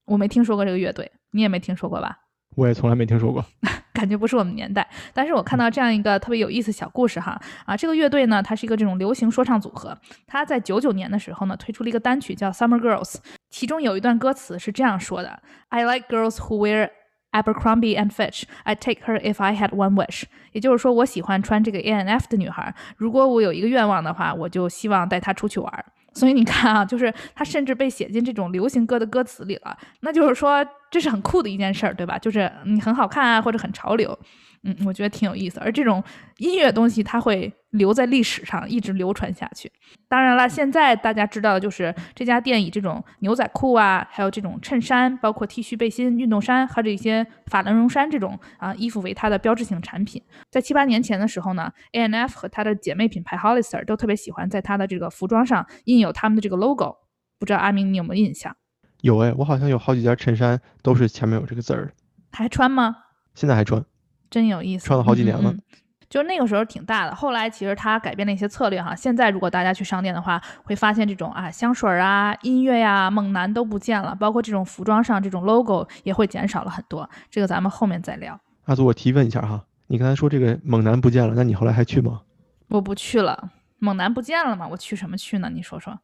[0.07, 2.16] 我没听说过这个乐队，你也没听说过吧？
[2.57, 3.45] 我也从来没听说过。
[3.92, 13.14] 感觉不是我们年代，但是我看到这样一个特别有意思小故事哈啊，这个乐队呢，它是一个这种流行说唱组合，它在九九年的时候呢，推出了一个单曲叫《Summer Girls》，
[13.49, 16.90] 其中有一段歌词是这样说的：I like girls who wear
[17.33, 18.42] Abercrombie and Fitch.
[18.64, 20.25] I'd take her if I had one wish。
[20.53, 25.85] 也就是说，我喜欢穿这个 A N F 的女孩，如果我有一个愿望的话，我就希望带她出去玩。
[26.16, 32.18] 所以你看啊，就是它甚至被写进这种流行歌的歌词里了，那就是说这是很酷的一件事儿，对吧？
[32.18, 34.18] 就是你很好看啊，或者很潮流。
[34.62, 36.03] 嗯，我觉得挺有意思，而这种
[36.38, 39.70] 音乐东西它会留在历史上，一直流传下去。
[40.09, 50.20] 当然了，现在大家知道的就是这家店以这种牛仔裤啊，还有这种衬衫，包括 T 恤、背心、运动衫和这些法兰绒衫这种啊衣服为它的标志性产品。
[50.51, 56.96] 在七八年前的时候呢，A N F 和它的姐妹品牌 Hollister 都特别喜欢在它的这个服装上印有他们的这个 logo。
[57.38, 58.57] 不知道阿明你有没有印象？
[59.02, 61.92] 有哎，我好像有好几件衬衫都是前面有这个字儿。
[62.32, 62.96] 还穿吗？
[63.35, 63.85] 现在还穿。
[64.28, 65.54] 真有意思，穿了好几年了，
[66.11, 67.14] 就是那个时候挺大的。
[67.14, 68.94] 后来其实他改变了一些策略哈。
[68.94, 77.09] 现在如果大家去商店的话，会发现这种啊香水啊、音乐呀、猛男都不见了，包括这种服装上这种 logo 也会减少了很多。
[77.30, 78.38] 这个咱们后面再聊。
[78.64, 82.22] 阿祖，我提问一下哈，你刚才说这个猛男不见了，那你后来还去吗？
[82.68, 85.48] 我不去了，猛男不见了嘛，我去什么去呢？
[85.52, 85.98] 你说说。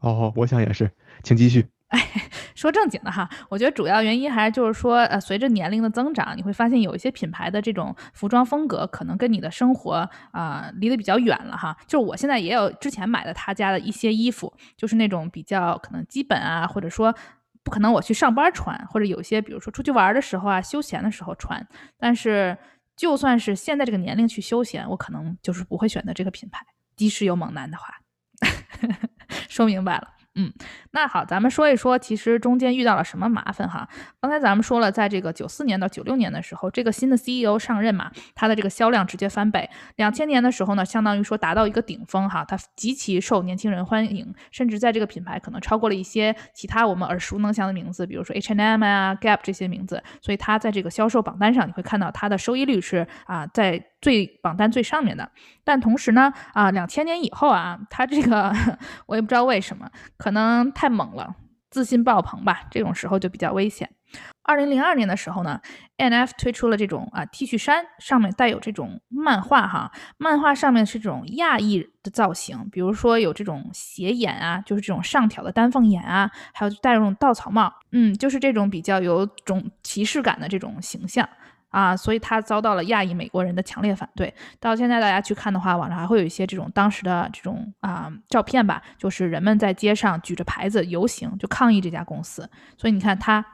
[0.00, 0.90] 哦，我想也是，
[1.22, 1.66] 请继续。
[1.88, 2.00] 哎，
[2.54, 11.76] 说正经的哈，我觉得主要原因还是就是说，呃，随着年龄的增长，你会发现有一些品牌的这种服装风格可能跟你的生活啊离得比较远了哈。
[11.86, 17.14] 就我现在也有之前买的他家的一些衣服，就是那种比较可能基本啊，或者说
[17.62, 21.64] 不可能我去上班穿，或者有些比如说出去玩的时候啊，休闲的时候穿。
[21.98, 22.58] 但是
[22.96, 27.94] 就算是现在这个年龄去休闲，我可能就是不会选择这个品牌，即使有猛男的话，
[29.48, 30.15] 说明白了。
[30.36, 30.52] 嗯，
[30.90, 33.88] 那好，咱们说一说，其实中间遇到了什么麻烦哈？
[34.20, 39.68] 刚才咱们说了，在这个九四年到九六年的时候，这个新的 CEO 上任嘛，他的这个销量直接翻倍。
[39.96, 50.02] 两千年的时候呢，相当于说达到一个顶峰哈，它极其受年轻人欢迎，甚至在这个品牌可能超过了一些其他我们耳熟能详的名字，比如说 H&M 啊、Gap 这些名字。
[50.20, 53.82] 所以它在这个销售榜单上，你会看到它的收益率是啊在。
[53.98, 55.28] 最榜单最上面的，
[55.64, 58.54] 但同时呢，啊，两千年以后啊，它这个
[59.06, 59.90] 我也不知道为什么，
[60.26, 61.36] 可能太猛了，
[61.70, 63.88] 自信爆棚吧，这种时候就比较危险。
[64.42, 65.60] 二零零二年的时候呢
[65.98, 81.28] ，N F 推出了这种啊 T 恤衫，上面带有这种漫画哈，漫画上面是这种亚裔的造型，比如说有这种斜眼啊，就是这种上挑的丹凤眼啊，还有戴这种稻草帽，嗯，就是这种比较有种歧视感的这种形象。
[81.68, 84.32] 啊，所以他遭到了亚裔美国人的强烈反对。
[84.58, 92.48] 到现在大家去看的话，网上还会有一些这种当时的这种啊照片吧，就是人们在街上举着牌子游行，就抗议这家公司。
[92.78, 93.44] 所以你看他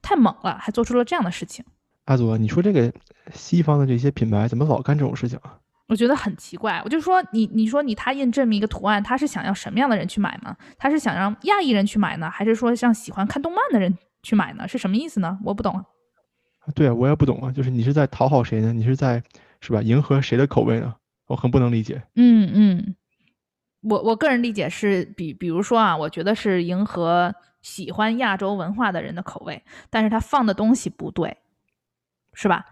[0.00, 1.64] 太猛了，还做出了这样的事情。
[2.04, 2.92] 阿祖，你说这个
[3.32, 5.58] 西方的这些品牌怎么老干这种事情啊？
[5.88, 6.80] 我觉得很奇怪。
[6.84, 10.56] 我就说你，你说你他印这么一个图案，他是想要什么样的人去买呢？
[10.78, 14.68] 他是想让亚裔人去买呢，还是说像喜欢看动漫的人去买呢？
[14.68, 15.38] 是什么意思呢？
[15.44, 15.84] 我不懂。
[16.74, 18.72] 对啊，我也不懂啊，就是你是在讨好谁呢？
[18.72, 19.22] 你是在
[19.60, 19.80] 是吧？
[19.82, 20.94] 迎合谁的口味呢？
[21.26, 22.02] 我很不能理解。
[22.14, 22.94] 嗯嗯，
[23.82, 31.36] 我我个人理解是比比如说啊，我觉得是迎合喜欢亚洲文化的人的口味，但是他放的东西不对，
[32.34, 32.64] 是吧？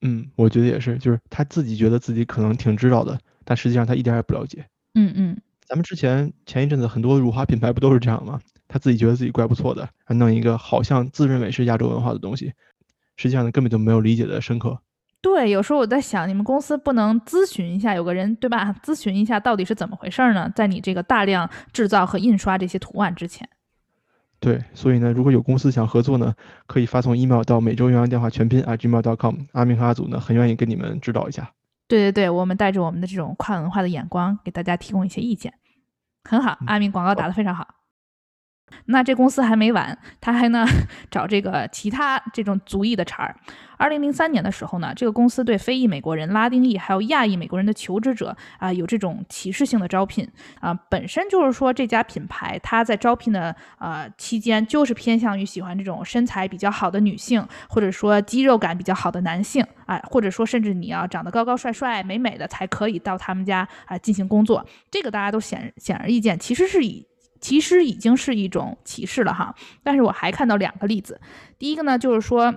[0.00, 4.64] 嗯，我觉得也是，就是他自己觉得自己可能挺知道的，但实际上他一点也不了解。
[4.94, 8.40] 嗯嗯，咱们之前前一阵子很多辱华品牌不都是这样吗？
[8.68, 12.52] 他自己觉得自己怪不错的，还弄一个好像自认为是亚洲文化的东西。
[13.22, 14.76] 实际上呢，根本就没有理解的深刻。
[15.20, 18.74] 对，有时候我在想，你们公司不能咨询一下，有个人对吧？
[18.82, 20.52] 咨询一下到底是怎么回事呢？
[20.56, 23.48] 在你这个大量制造和印刷这些图案之前。
[24.40, 26.34] 对，所以呢，如果有公司想合作呢，
[26.66, 31.48] 可以发送 email 到每周原阳电话全拼 @gmail.com，阿明和阿祖呢，很愿意跟你们指导一下。
[31.86, 35.54] 对对对，我们带着我们的这种跨文化的眼光，给大家提供一些意见，
[36.24, 36.58] 很好。
[36.66, 37.68] 阿明广告打得非常好。
[38.86, 40.66] 那这公司还没完，他还呢
[41.10, 43.36] 找这个其他这种族裔的茬儿。
[43.78, 50.28] 二零零三年的时候呢，这个公司对非裔美国人、拉丁裔还有亚裔美国人的求职者啊有这种歧视性的招聘
[50.60, 67.04] 啊，本身就是说这家品牌它在招聘的呃期间就是偏向于喜欢这种身材比较好的女性，或者说肌肉感比较好的男性啊，或者说甚至你要长得高高帅帅、美美的才可以到他们家啊进行工作，这个大家都显显而易见，其实是以。
[67.42, 71.20] 其实已经是一种歧视了哈，但是我还看到两个例子。
[71.58, 72.54] 第一个呢，就是说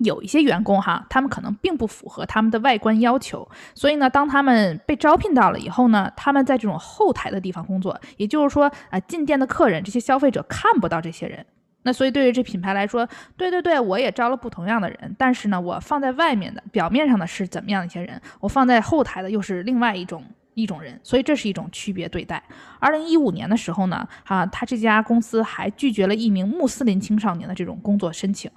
[0.00, 11.46] 有一些员工哈，他们可能并不符合他们的外观要求，所以呢，当他们被招聘到了以后呢，他们在这种后台的地方工作，也就是说啊，进店的客人这些消费者看不到这些人。
[11.84, 20.24] 那所以对于这品牌来说，对对对，我也招了不同样的人，但是呢，我放在外面的表面上的是怎么样一些人，我放在后台的又是另外一种。
[20.56, 22.42] 一种人，所以这是一种区别对待。
[22.80, 28.50] 二零一五年的时候呢，啊，他这家公司还拒绝了一名穆斯林青少年的这种工作申请，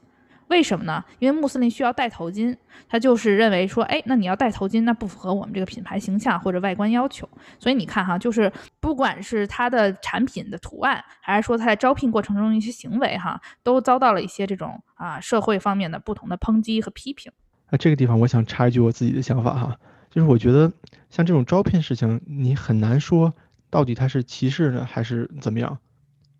[0.47, 1.03] 为什么呢？
[1.19, 2.55] 因为穆斯林需要戴头巾，
[2.87, 7.27] 他就是认为说，哎，那你要戴头巾，那不符合我们这个品牌形象或者外观要求。
[7.59, 17.29] 所以你看哈，就是不管是他的产品的图案，还是说他在招聘过程中一些行为哈，都遭到了一些这种啊社会方面的不同的抨击和批评。
[17.69, 19.75] 那这个地方我想插一句我自己的想法哈。
[20.09, 20.71] 就是我觉得
[21.09, 23.33] 像这种招聘事情，你很难说
[23.69, 25.77] 到底他是歧视呢还是怎么样，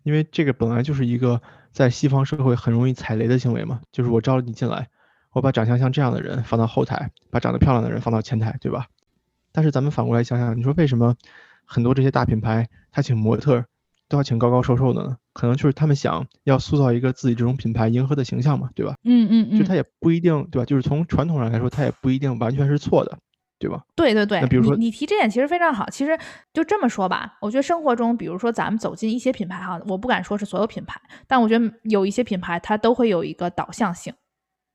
[0.02, 3.80] 因为这个本来就是一个在西方社会很容易踩雷的行为嘛。
[3.92, 4.88] 就是我招了你进来，
[5.32, 8.86] 我把长相像这样的人放到后台，把长得漂亮的人放到前台，对吧？
[9.52, 11.16] 但是咱们反过来想想，你说为什么
[11.64, 13.64] 很多这些大品牌他请模特
[14.08, 15.16] 都要请高高瘦瘦的呢？
[15.32, 18.96] 可能就是他们想要塑造一个自己这种品牌迎合的形象嘛，对吧？
[19.04, 19.58] 嗯嗯嗯。
[19.58, 20.66] 就他也不一定，对吧？
[20.66, 23.18] 就是从传统上来说，他也不一定完全是错的。
[23.60, 23.84] 对吧？
[23.94, 25.88] 对对对，那比如说你提这点其实非常好。
[25.90, 26.18] 其实
[26.54, 34.14] 就这么说吧，我觉得生活中，比如说咱们走进一些品牌哈，我不敢说是所有品牌，但我觉得有一些品牌它都会有一个导向性，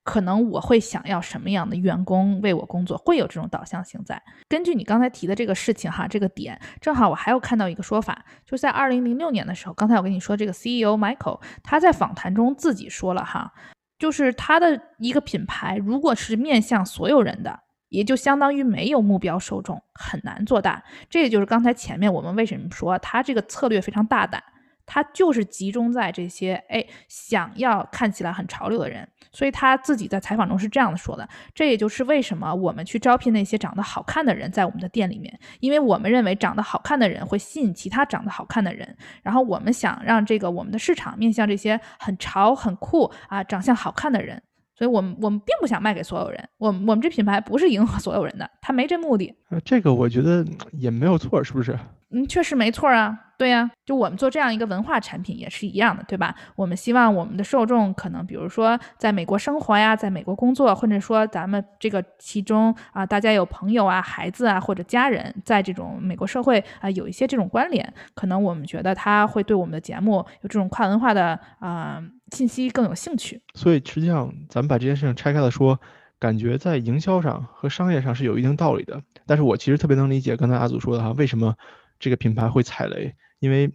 [0.04, 4.21] 可能我会想要什么样的员工为我工作，会有这种导向性在。
[4.48, 13.52] 根据你刚才提的这个事情哈，这个点正好我还有看到一个说法，就在二零零六年的时候，刚才我跟你说这个 CEO Michael 他在访谈中自己说了哈，
[13.98, 17.64] 就是他的一个品牌如果是面向所有人的。
[17.89, 20.84] 也就相当于没有目标受众，很难做大。
[21.10, 24.43] 这也就是刚才前面我们为什么说他这个策略非常大胆，
[24.86, 29.08] 他就是集中在这些哎想要看起来很潮流的人。
[29.32, 38.95] 所以他自己在采访中是这样说的：这也就是为什么我们去招聘那些长得好看的人在我们的店里面，因为我们认为长得好看的人会吸引其他长得好看的人。
[39.24, 44.41] 然后我们想让这个我们的市场面向这些很潮、很酷啊、长相好看的人。
[44.77, 49.33] 所以，我们我们并不想卖给所有人，我们我们这品牌不是迎合所有人的，它没这目的。
[49.49, 51.77] 呃，这个我觉得也没有错，是不是？
[52.11, 53.19] 嗯，确实没错啊。
[53.38, 56.33] 对呀，就我们做这样一个文化产品也是一样的，对吧？
[56.55, 73.41] 我们希望我们的受众可能，比如说在美国生活呀，在美国工作，或者说咱们这个其中啊，大家有朋友啊、孩子啊或者家人在这种美国社会啊有一些这种关联，可能我们觉得他会对我们的节目有这种跨文化的啊信息更有兴趣。
[73.53, 75.79] 所以实际上，咱们把这件事情拆开了说，
[76.19, 79.01] 感觉在营销上和商业上是有一定道理的。
[79.25, 81.55] 但是我其实特别能理解刚才阿祖说的哈，为什么
[81.99, 83.13] 这个品牌会踩雷。
[83.39, 83.71] 因为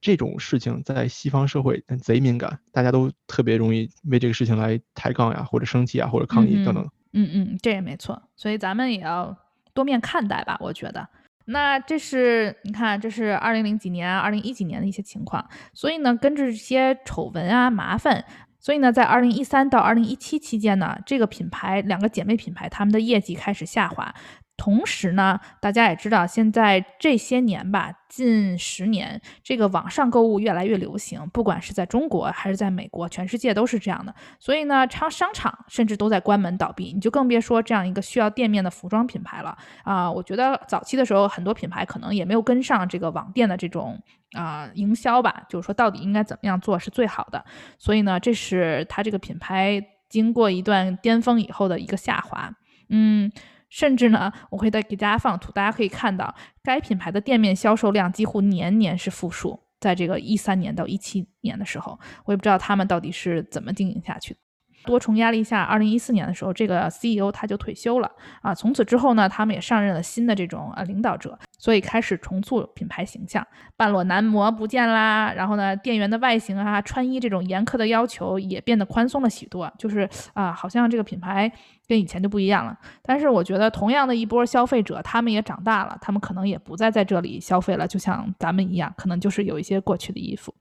[0.00, 6.86] 这种事情在西方社会贼敏感，大家都特别容易为这个事情来抬杠呀，或者生气啊，或者抗议等等。
[7.12, 8.20] 嗯嗯，这也没错。
[8.36, 9.34] 所以咱们也要
[9.72, 11.08] 多面看待吧，我觉得。
[11.46, 15.46] 那这是你看，这是二零零几年、二零一几年的一些情况。
[15.72, 18.24] 所以呢，跟着这些丑闻啊、麻烦，
[18.58, 24.14] 所以呢，在二零一三到二零一七期间呢，这个品牌两个姐妹品牌他们的业绩开始下滑。
[24.56, 34.14] 同时呢，大家也知道，现在这些年吧，近十年，这个网上购物越来越流行，不管是在中国还是在美国，全世界都是这样的。
[34.38, 40.10] 所以呢，商商场甚至都在关门倒闭，你就更别说这样一个需要店面的服装品牌了啊！
[40.10, 44.00] 我觉得早期的时候，很多品牌可能也没有跟上这个网店的这种
[44.34, 47.44] 啊营销吧，就是说到底应该怎么样做是最好的。
[47.76, 52.54] 所以呢，这是它这个品牌经过一段巅峰以后的一个下滑，
[52.88, 53.32] 嗯。
[53.74, 64.40] 甚至呢，我会再给大家放图，大家可以看到，该品牌的店面销售量几乎年年是负数，在这个一三年到一七年的时候，我也不知道他们到底是怎么经营下去的。
[64.84, 68.10] 多重压力下，二零一四年的时候，这个 CEO 他就退休了
[68.42, 68.54] 啊。
[68.54, 75.32] 从此之后呢，他们也上任了新的这种呃领导者，所以开始重塑品牌形象，半裸男模不见啦。
[75.34, 81.50] 然后呢，店员的外形啊、穿衣这种严苛的要求也变得宽松了许多，就是啊，好像这个品牌
[81.88, 82.78] 跟以前就不一样了。
[83.02, 90.54] 但是我觉得，同样的一波消费者，他们也长大了，他们可能也不再在这里消费了，就像咱们一样，可能就是有一些过去的衣服。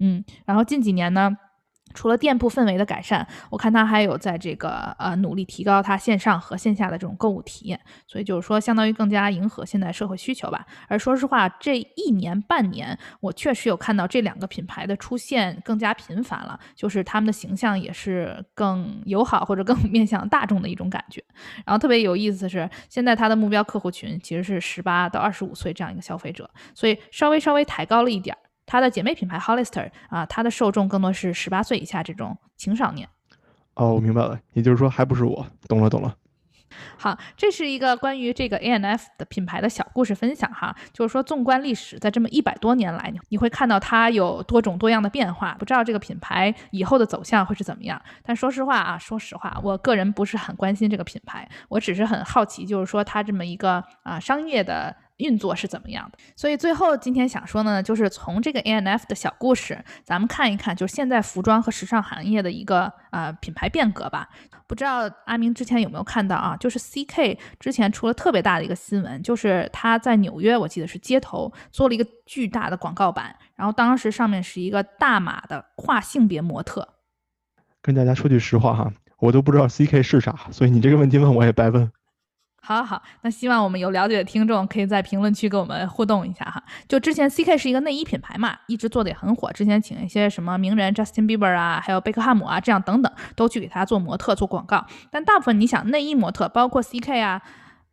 [0.00, 1.36] 嗯，然后近几年呢。
[1.94, 10.66] 除了店铺氛围的改善，我看他还有在这个呃努力提高他线上和线下的这种购物体验，所以就是说相当于更加迎合现在社会需求吧。
[10.88, 21.22] 而说实话，这一年半年，我确实有看到这两个品牌的出现更加频繁了，就是他们的形象也是更友好或者更 面向大众的一种感觉。
[21.64, 28.38] 然后特别有意思是，现在他的目标客户群其实是十八到二十五岁这样一个消费者，所以稍微稍微抬高了一点儿。
[28.72, 33.06] 它的姐妹品牌 Hollister 啊，它的受众更多是十八岁以下这种青少年。
[33.74, 36.16] 哦，我明白了，也就是说还不是我，懂了懂了。
[36.96, 45.54] 好，这是一个关于这个 A N F 的品牌的小故事分享哈，就是说纵观历史，在这么一百多年来，你会看到它有多种多样的变化。
[45.58, 48.00] 不知道这个品牌以后的走向会是怎么样？
[48.22, 54.96] 但说实话啊，说实话，我个人不是很关心这个品牌，我只是很好奇，就是说它这么一个啊商业的。
[55.18, 56.18] 运作是怎么样的？
[56.34, 64.28] 所以最后今天想说呢，就是从这个 A N F 的小故事，咱们看一看，就是现在服装和时尚行业的一个呃品牌变革吧。
[64.66, 66.56] 不知道阿明之前有没有看到啊？
[66.56, 76.88] 就是 C K 之前出了特别大的一个新闻，就是他在纽约，我记得是街头做了一个巨大的广告板，然后当时上面是一个大码的跨性别模特。
[77.82, 81.92] 跟大家说句实话哈，我都不知道 C K 是啥，所以你这个问题问我也白问。
[82.64, 86.62] 好好，那希望我们有了解的听众可以在评论区跟我们互动一下哈。
[86.88, 89.52] 就之前 CK 是一个内衣品牌嘛，一直做的也很火。
[89.52, 94.86] 之前请一些什么名人 Justin Bieber 啊，还有贝克汉姆啊，这样等等，都去给他做模特做广告。
[95.10, 97.42] 但大部分你想内衣模特，包括 CK 啊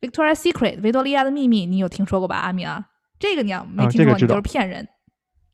[0.01, 2.35] ，Victoria's Secret 维多利亚的秘密，你有听说过吧？
[2.35, 2.85] 阿米啊，
[3.17, 4.81] 这个你要没听说，你就是骗人。
[4.81, 4.98] 啊，这个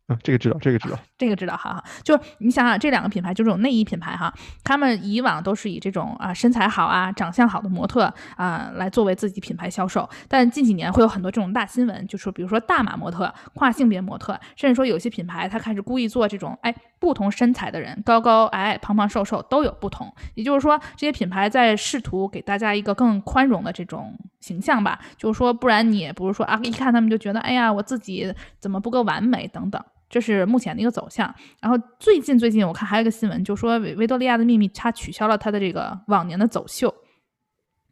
[0.07, 4.31] 啊，这个知道，这个知道， 这个知道，好好，就是你想想这两个品牌，就这种内衣品牌哈，
[4.63, 29.83] 他们以往都是以这种啊身材好啊、长相好的模特啊来作为自己品牌销售，但近几年会有很多这种大新闻，就说比如说大码模特、跨性别模特，甚至说有些品牌它开始故意做这种哎不同身材的人，高高矮矮、胖胖瘦瘦都有不同，也就是说这些品牌在试图给大家一个更宽容的这种形象吧，就是说不然你也不是说啊一看他们就觉得哎呀我自己怎么不够完美等等。
[30.09, 31.33] 这是目前的一个走向。
[31.61, 36.93] 然后最近最近，我看还有一个新闻，就说维维多利亚的秘密，它取消了它的这个往年的走秀，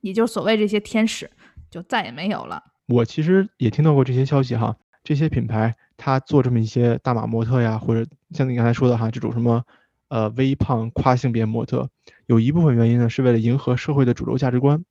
[0.01, 1.29] 也就是所谓这些天使
[1.69, 2.63] 就再也没有了。
[2.87, 9.63] 我其实也听到过这些消息哈，这些品牌它做这么一些大码模特呀，或者像你刚才说的哈，这种什么
[10.09, 11.89] 呃微胖跨性别模特，
[12.27, 14.83] 有一部分原因呢是为了迎合社会的主流价值观。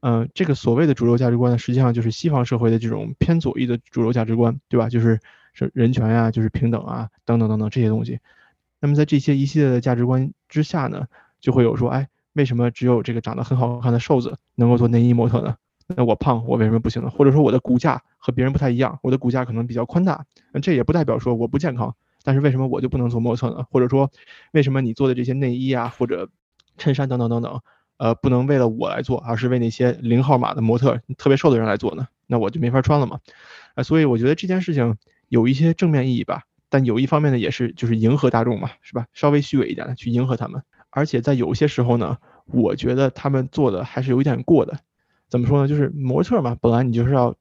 [0.00, 4.88] 嗯，这个所谓的主流价值观呢，实际上就是西方社会的这种偏左翼的主流价值观，对吧？
[4.88, 5.18] 就是
[5.56, 8.20] 是人权呀，就是平等啊，等等等等这些东西。
[8.78, 11.06] 那么在这些一系列的价值观之下呢，
[11.40, 15.56] 就会有说，哎，为什么只有这个长得很好看的瘦子能够做内衣模特呢？
[15.88, 17.08] 那我胖，我为什么不行呢？
[17.08, 21.94] 或者说我的骨架和别人不太一样，我的骨架可能比较宽大，那这也不代表说我不健康。
[22.22, 23.64] 但是为什么我就不能做模特呢？
[23.70, 24.10] 或者说，
[24.52, 26.28] 为什么你做的这些内衣啊，或者
[26.76, 27.60] 衬衫等等等等？
[27.98, 32.08] 呃，不能为了我来做，而是为那些零号码的模特、特别瘦的人来做呢？
[32.26, 33.20] 那我就没法穿了嘛。
[33.74, 34.96] 啊，所以我觉得这件事情
[35.28, 39.06] 有一些正面意义吧，但有一方面呢，也是就是迎合大众嘛，是吧？
[39.12, 40.62] 稍微虚伪一点的去迎合他们。
[40.90, 44.78] 而且在有些时候呢，我觉得他们做的还是有一点过的。
[45.28, 45.68] 怎么说呢？
[45.68, 47.34] 就是模特嘛，本来你就是要，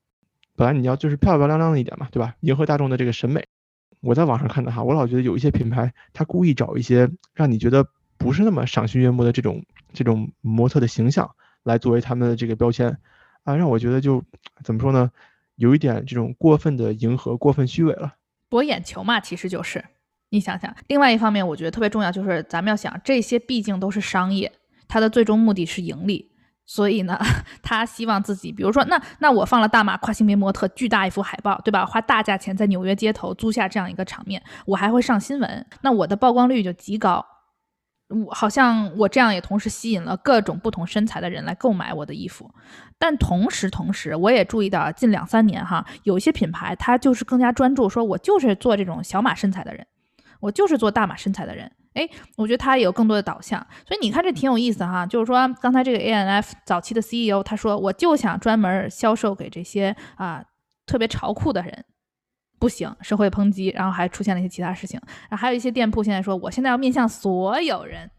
[0.56, 2.36] 本来你要就是漂漂亮亮的一点嘛，对吧？
[2.42, 3.46] 迎合大众的这个审美。
[4.02, 7.88] 我在网上看的哈，我老觉得有一些品牌，他故意找一些让你觉得。
[8.18, 11.32] 不是那么赏心悦目的这种这种模特的形象
[11.64, 12.98] 来作为他们的这个标签
[13.44, 14.24] 啊，让我觉得就
[14.64, 15.12] 怎么说呢，
[15.56, 18.14] 有一点这种过分的迎合、过分虚伪了，
[18.49, 19.84] 博眼球嘛，其实就是
[20.30, 20.76] 你想想。
[20.88, 24.51] 另外一方面，我觉得特别重要就是咱们要想，这些毕竟都是商业，
[24.88, 26.32] 它的最终目的是盈利，
[26.66, 27.18] 所以呢，
[27.64, 31.86] 他希望自己，比如说那那我放了大码跨性别模特，巨大一幅海报，对吧？
[31.86, 37.26] 花大价钱在纽约街头租下这样一个场面，我还会上新闻，那我的曝光率就极高。
[38.24, 42.49] 我好像我这样也同时吸引了各种不同身材的人来购买我的衣服，
[42.97, 49.86] 但同时同时我也注意到近两三年哈，有一些品牌它就是更加专注，说我就是做这种小码身材的人，
[50.39, 52.07] 我就是做大码身材的人，哎，
[52.38, 60.43] 我觉得他也有更多的导向，所以你看这挺有意思哈，就是说刚才这个 A N F 早期的 C E O 他说我就想专门销售给这些啊
[60.86, 61.86] 特别潮酷的人。
[62.66, 64.99] 不行，社会抨击，然后还出现了一些其他事情，
[65.30, 68.09] 然后还有一些店铺现在说，我现在要面向所有人，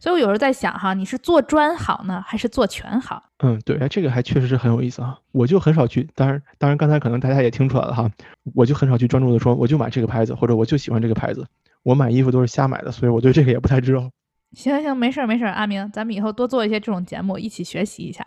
[0.00, 3.22] 所以我有时候在想哈，你是做专好呢，还是做全好？
[3.38, 8.10] 嗯，对，哎，这个还确实是很有意思啊，我就很少去，当然，当然刚才可能大家也听出来了哈，
[8.52, 11.46] 我就很少去专注的说，我就买这个牌子，或者我就喜欢这个牌子，
[11.84, 14.10] 我买衣服都是瞎买的，所以我对这个也不太知道。
[14.54, 18.26] 行行，没事儿没事儿，阿明，咱们以后多做一些这种节目，一起学习一下。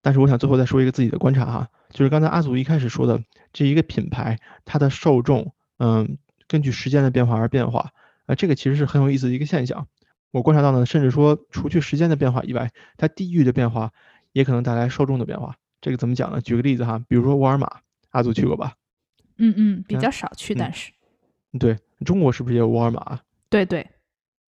[0.00, 3.22] 但是我想最后再说一个自己的观察哈，就是刚才阿祖一开始说的
[3.52, 7.92] 这一个品牌，它的受众，嗯，根据时间的变化而变化，
[8.26, 9.86] 啊，这个其实是很有意思的一个现象。
[10.30, 13.92] 我观察到呢，甚至说除去时间的变化以外，它地域的变化
[14.32, 15.56] 也可能带来受众的变化。
[15.80, 16.40] 这个怎么讲呢？
[16.40, 17.68] 举个例子哈，比如说沃尔玛，
[18.10, 18.74] 阿祖去过吧？
[19.38, 20.92] 嗯嗯，比较少去，但是，
[21.58, 23.20] 对，中国是不是也有沃尔玛？
[23.48, 23.88] 对对，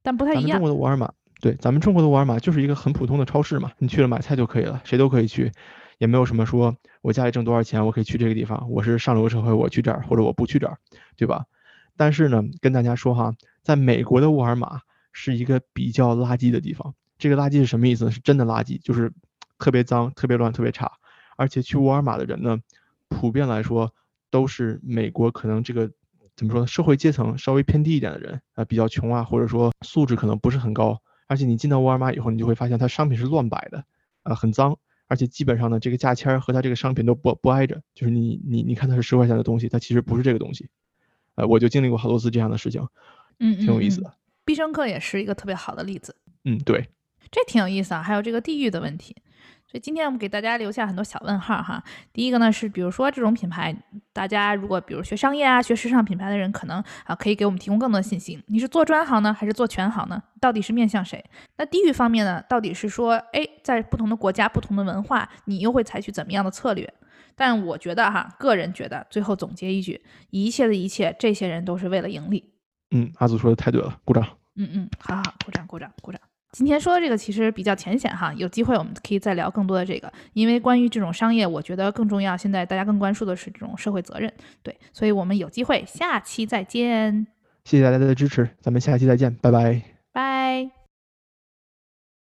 [0.03, 0.43] 但不太一样。
[0.43, 5.53] 咱们中国的沃尔玛，对，咱们中国的沃尔玛就是一个很普通的超市嘛，你去了买菜就可以了，谁都可以去，
[5.99, 10.79] 也没有什么说我家里挣多少钱，我可以去这个地方，我是上流社会，我去这儿，或者我不去这儿，
[11.17, 11.47] 对吧？
[11.97, 14.81] 但是呢，跟大家说哈，在美国的沃尔玛
[15.13, 16.95] 是一个比较垃圾的地方。
[17.19, 18.11] 这个垃圾是什么意思呢？
[18.11, 19.13] 是真的垃圾，就是
[19.59, 20.91] 特别脏、特别乱、特别差。
[21.37, 22.59] 而且去沃尔玛的人呢，
[23.09, 23.93] 普遍来说
[24.31, 25.91] 都是美国可能这个
[26.37, 26.67] 怎么说呢？
[26.67, 31.01] 社会阶层稍微偏低一点的人啊，比较穷啊，或者说素质可能不是很高。
[31.27, 33.85] 而且你进到沃尔玛以后，你就会发现它商品是乱摆的，
[34.23, 34.79] 啊，很脏。
[35.11, 40.69] 而且基本上呢，这个价签和它这个商品都不不挨着，就是你你你看它是十块钱的东西，它其实不是这个东西。
[41.35, 42.87] 呃，我就经历过好多次这样的事情，
[43.41, 44.15] 嗯，挺有意思的。
[44.45, 46.15] 必胜客也是一个特别好的例子。
[46.45, 46.89] 嗯，对，
[47.33, 48.01] 这挺有意思啊。
[48.01, 49.17] 还有这个地域的问题，
[49.71, 51.81] 所以今天我们给大家留下很多小问号哈。
[52.12, 53.73] 第一个呢是，比如说这种品牌，
[54.12, 58.43] 大家如果比如学商业啊、学时尚品牌的人，可能啊可以给我们提供更多的信息。
[58.49, 60.21] 你是做专行呢，还是做全行呢？
[60.41, 61.25] 到底是面向谁？
[61.57, 66.93] 那地域方面呢，到底是说，哎，在不同的国家、不同的文化，你又会采取怎么样的策略？
[67.37, 72.53] 但我觉得哈，个人觉得，最后总结一句，一切的一切，这些人都是为了盈利。
[72.91, 74.27] 嗯，阿祖说的太对了，鼓掌。
[74.57, 76.21] 嗯嗯，好好，鼓掌鼓掌鼓掌。
[76.53, 82.37] 今天说的这个其实比较浅显哈，有机会我们可以再聊更多的这个，因为关于这种商业，我觉得更重要。
[82.37, 84.33] 现在大家更关注的是这种社会责任，
[84.63, 87.27] 对，所以我们有机会下期再见。
[87.65, 90.80] 谢谢大家的支持，咱们下期再见，拜拜。